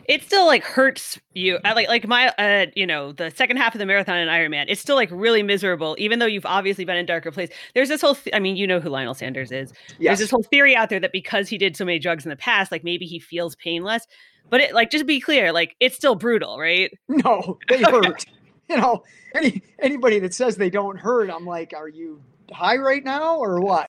[0.06, 1.58] it still like hurts you.
[1.64, 4.66] I like like my uh you know the second half of the marathon in Ironman.
[4.68, 7.50] It's still like really miserable, even though you've obviously been in darker place.
[7.74, 8.14] There's this whole.
[8.14, 9.72] Th- I mean, you know who Lionel Sanders is.
[9.98, 9.98] Yes.
[10.00, 12.36] There's this whole theory out there that because he did so many drugs in the
[12.36, 14.06] past, like maybe he feels painless.
[14.48, 16.90] But it like just be clear, like it's still brutal, right?
[17.08, 18.24] No, they hurt.
[18.68, 19.02] you know,
[19.34, 22.20] any anybody that says they don't hurt, I'm like, are you
[22.52, 23.88] high right now or what?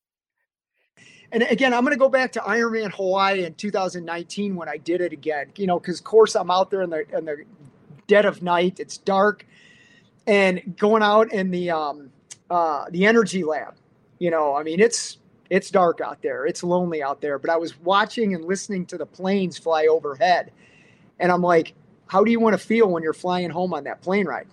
[1.32, 5.02] And again, I'm going to go back to Ironman Hawaii in 2019 when I did
[5.02, 5.52] it again.
[5.56, 7.46] You know, because of course I'm out there in the in the
[8.08, 8.80] dead of night.
[8.80, 9.46] It's dark,
[10.28, 12.12] and going out in the um,
[12.50, 13.76] uh, the energy lab.
[14.20, 15.18] You know, I mean, it's
[15.50, 16.46] it's dark out there.
[16.46, 17.40] It's lonely out there.
[17.40, 20.52] But I was watching and listening to the planes fly overhead,
[21.20, 21.74] and I'm like,
[22.08, 24.48] how do you want to feel when you're flying home on that plane ride?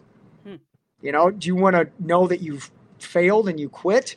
[0.44, 0.56] Hmm.
[1.00, 4.14] You know, do you want to know that you've failed and you quit?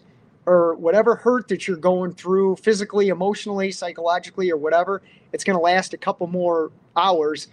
[0.51, 5.61] Or whatever hurt that you're going through physically, emotionally, psychologically, or whatever, it's going to
[5.61, 7.47] last a couple more hours.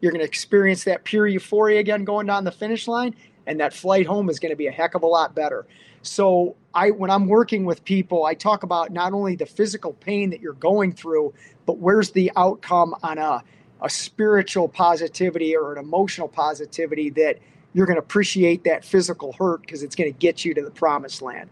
[0.00, 3.14] You're going to experience that pure euphoria again going down the finish line,
[3.46, 5.64] and that flight home is going to be a heck of a lot better.
[6.02, 10.30] So, I when I'm working with people, I talk about not only the physical pain
[10.30, 11.34] that you're going through,
[11.66, 13.44] but where's the outcome on a
[13.82, 17.38] a spiritual positivity or an emotional positivity that
[17.72, 20.70] you're going to appreciate that physical hurt because it's going to get you to the
[20.70, 21.48] promised land.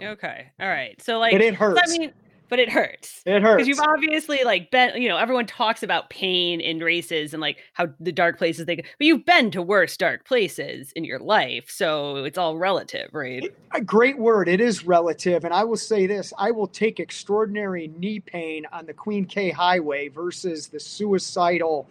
[0.00, 0.46] Okay.
[0.60, 1.00] All right.
[1.02, 1.80] So like But it hurts.
[1.84, 2.12] I mean
[2.48, 3.22] but it hurts.
[3.26, 3.56] It hurts.
[3.56, 7.58] Because you've obviously like been, you know, everyone talks about pain in races and like
[7.72, 11.18] how the dark places they go, but you've been to worse dark places in your
[11.18, 11.68] life.
[11.68, 13.52] So it's all relative, right?
[13.74, 14.48] A great word.
[14.48, 15.44] It is relative.
[15.44, 19.50] And I will say this I will take extraordinary knee pain on the Queen K
[19.50, 21.88] Highway versus the suicidal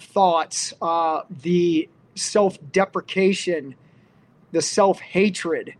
[0.00, 3.74] thoughts, uh, the self deprecation,
[4.50, 5.74] the self hatred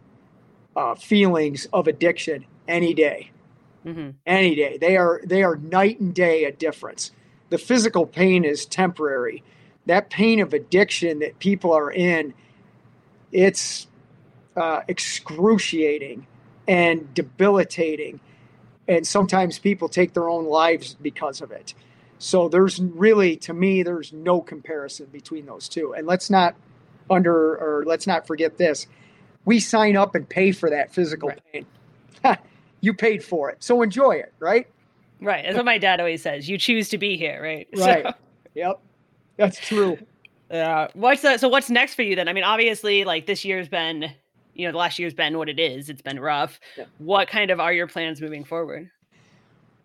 [0.77, 3.31] uh, feelings of addiction any day.
[3.87, 4.11] Mm-hmm.
[4.27, 4.79] Any day.
[4.79, 7.11] They are they are night and day a difference.
[7.51, 9.43] The physical pain is temporary.
[9.87, 12.35] That pain of addiction that people are in,
[13.33, 13.89] it's
[14.57, 16.27] uh, excruciating
[16.69, 18.21] and debilitating.
[18.87, 21.75] And sometimes people take their own lives because of it.
[22.19, 25.93] So there's really, to me, there's no comparison between those two.
[25.93, 26.55] And let's not
[27.11, 28.87] under or let's not forget this
[29.45, 31.41] we sign up and pay for that physical right.
[31.53, 31.67] pain.
[32.81, 34.67] you paid for it, so enjoy it, right?
[35.21, 35.45] Right.
[35.45, 36.49] That's what my dad always says.
[36.49, 37.69] You choose to be here, right?
[37.77, 38.05] Right.
[38.05, 38.13] So.
[38.55, 38.81] Yep.
[39.37, 39.99] That's true.
[40.51, 40.89] Yeah.
[40.95, 41.41] What's that?
[41.41, 42.29] So what's next for you then?
[42.29, 44.13] I mean, obviously, like this year's been,
[44.55, 45.89] you know, the last year's been what it is.
[45.89, 46.61] It's been rough.
[46.77, 46.85] Yeah.
[46.99, 48.91] What kind of are your plans moving forward?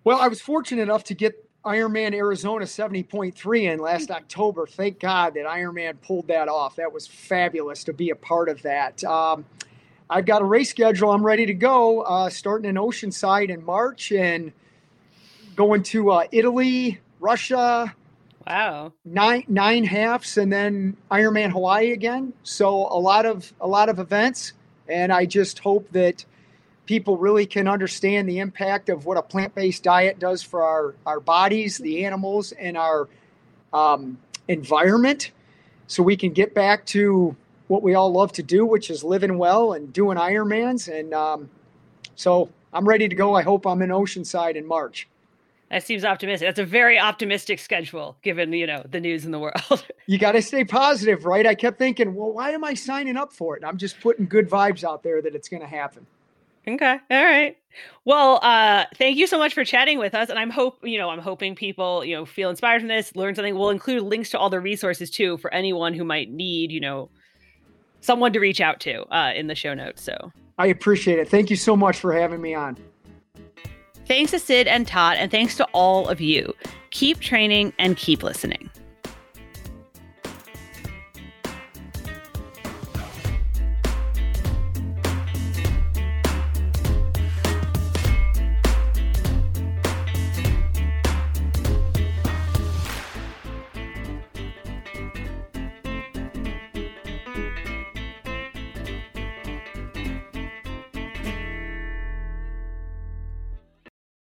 [0.03, 4.65] Well, I was fortunate enough to get Ironman Arizona 70.3 in last October.
[4.65, 6.77] Thank God that Ironman pulled that off.
[6.77, 9.03] That was fabulous to be a part of that.
[9.03, 9.43] Um,
[10.09, 11.11] I've got a race schedule.
[11.11, 12.01] I'm ready to go.
[12.03, 14.53] Uh, starting in Oceanside in March and
[15.57, 17.93] going to uh, Italy, Russia.
[18.47, 18.93] Wow.
[19.03, 22.31] Nine nine halves and then Ironman Hawaii again.
[22.43, 24.53] So a lot of a lot of events,
[24.87, 26.23] and I just hope that
[26.87, 31.19] people really can understand the impact of what a plant-based diet does for our, our
[31.19, 33.07] bodies, the animals, and our
[33.73, 34.17] um,
[34.47, 35.31] environment
[35.87, 37.35] so we can get back to
[37.67, 40.91] what we all love to do, which is living well and doing Ironmans.
[40.91, 41.49] And um,
[42.15, 43.35] so I'm ready to go.
[43.35, 45.07] I hope I'm in Oceanside in March.
[45.69, 46.47] That seems optimistic.
[46.47, 49.85] That's a very optimistic schedule, given you know the news in the world.
[50.05, 51.45] you got to stay positive, right?
[51.45, 53.63] I kept thinking, well, why am I signing up for it?
[53.63, 56.07] And I'm just putting good vibes out there that it's going to happen.
[56.67, 56.99] Okay.
[57.09, 57.57] All right.
[58.05, 60.29] Well, uh, thank you so much for chatting with us.
[60.29, 63.35] And I'm hope, you know, I'm hoping people, you know, feel inspired from this, learn
[63.35, 63.55] something.
[63.55, 67.09] We'll include links to all the resources too for anyone who might need, you know,
[68.01, 70.03] someone to reach out to uh, in the show notes.
[70.03, 71.29] So I appreciate it.
[71.29, 72.77] Thank you so much for having me on.
[74.07, 76.53] Thanks to Sid and Todd, and thanks to all of you.
[76.91, 78.69] Keep training and keep listening.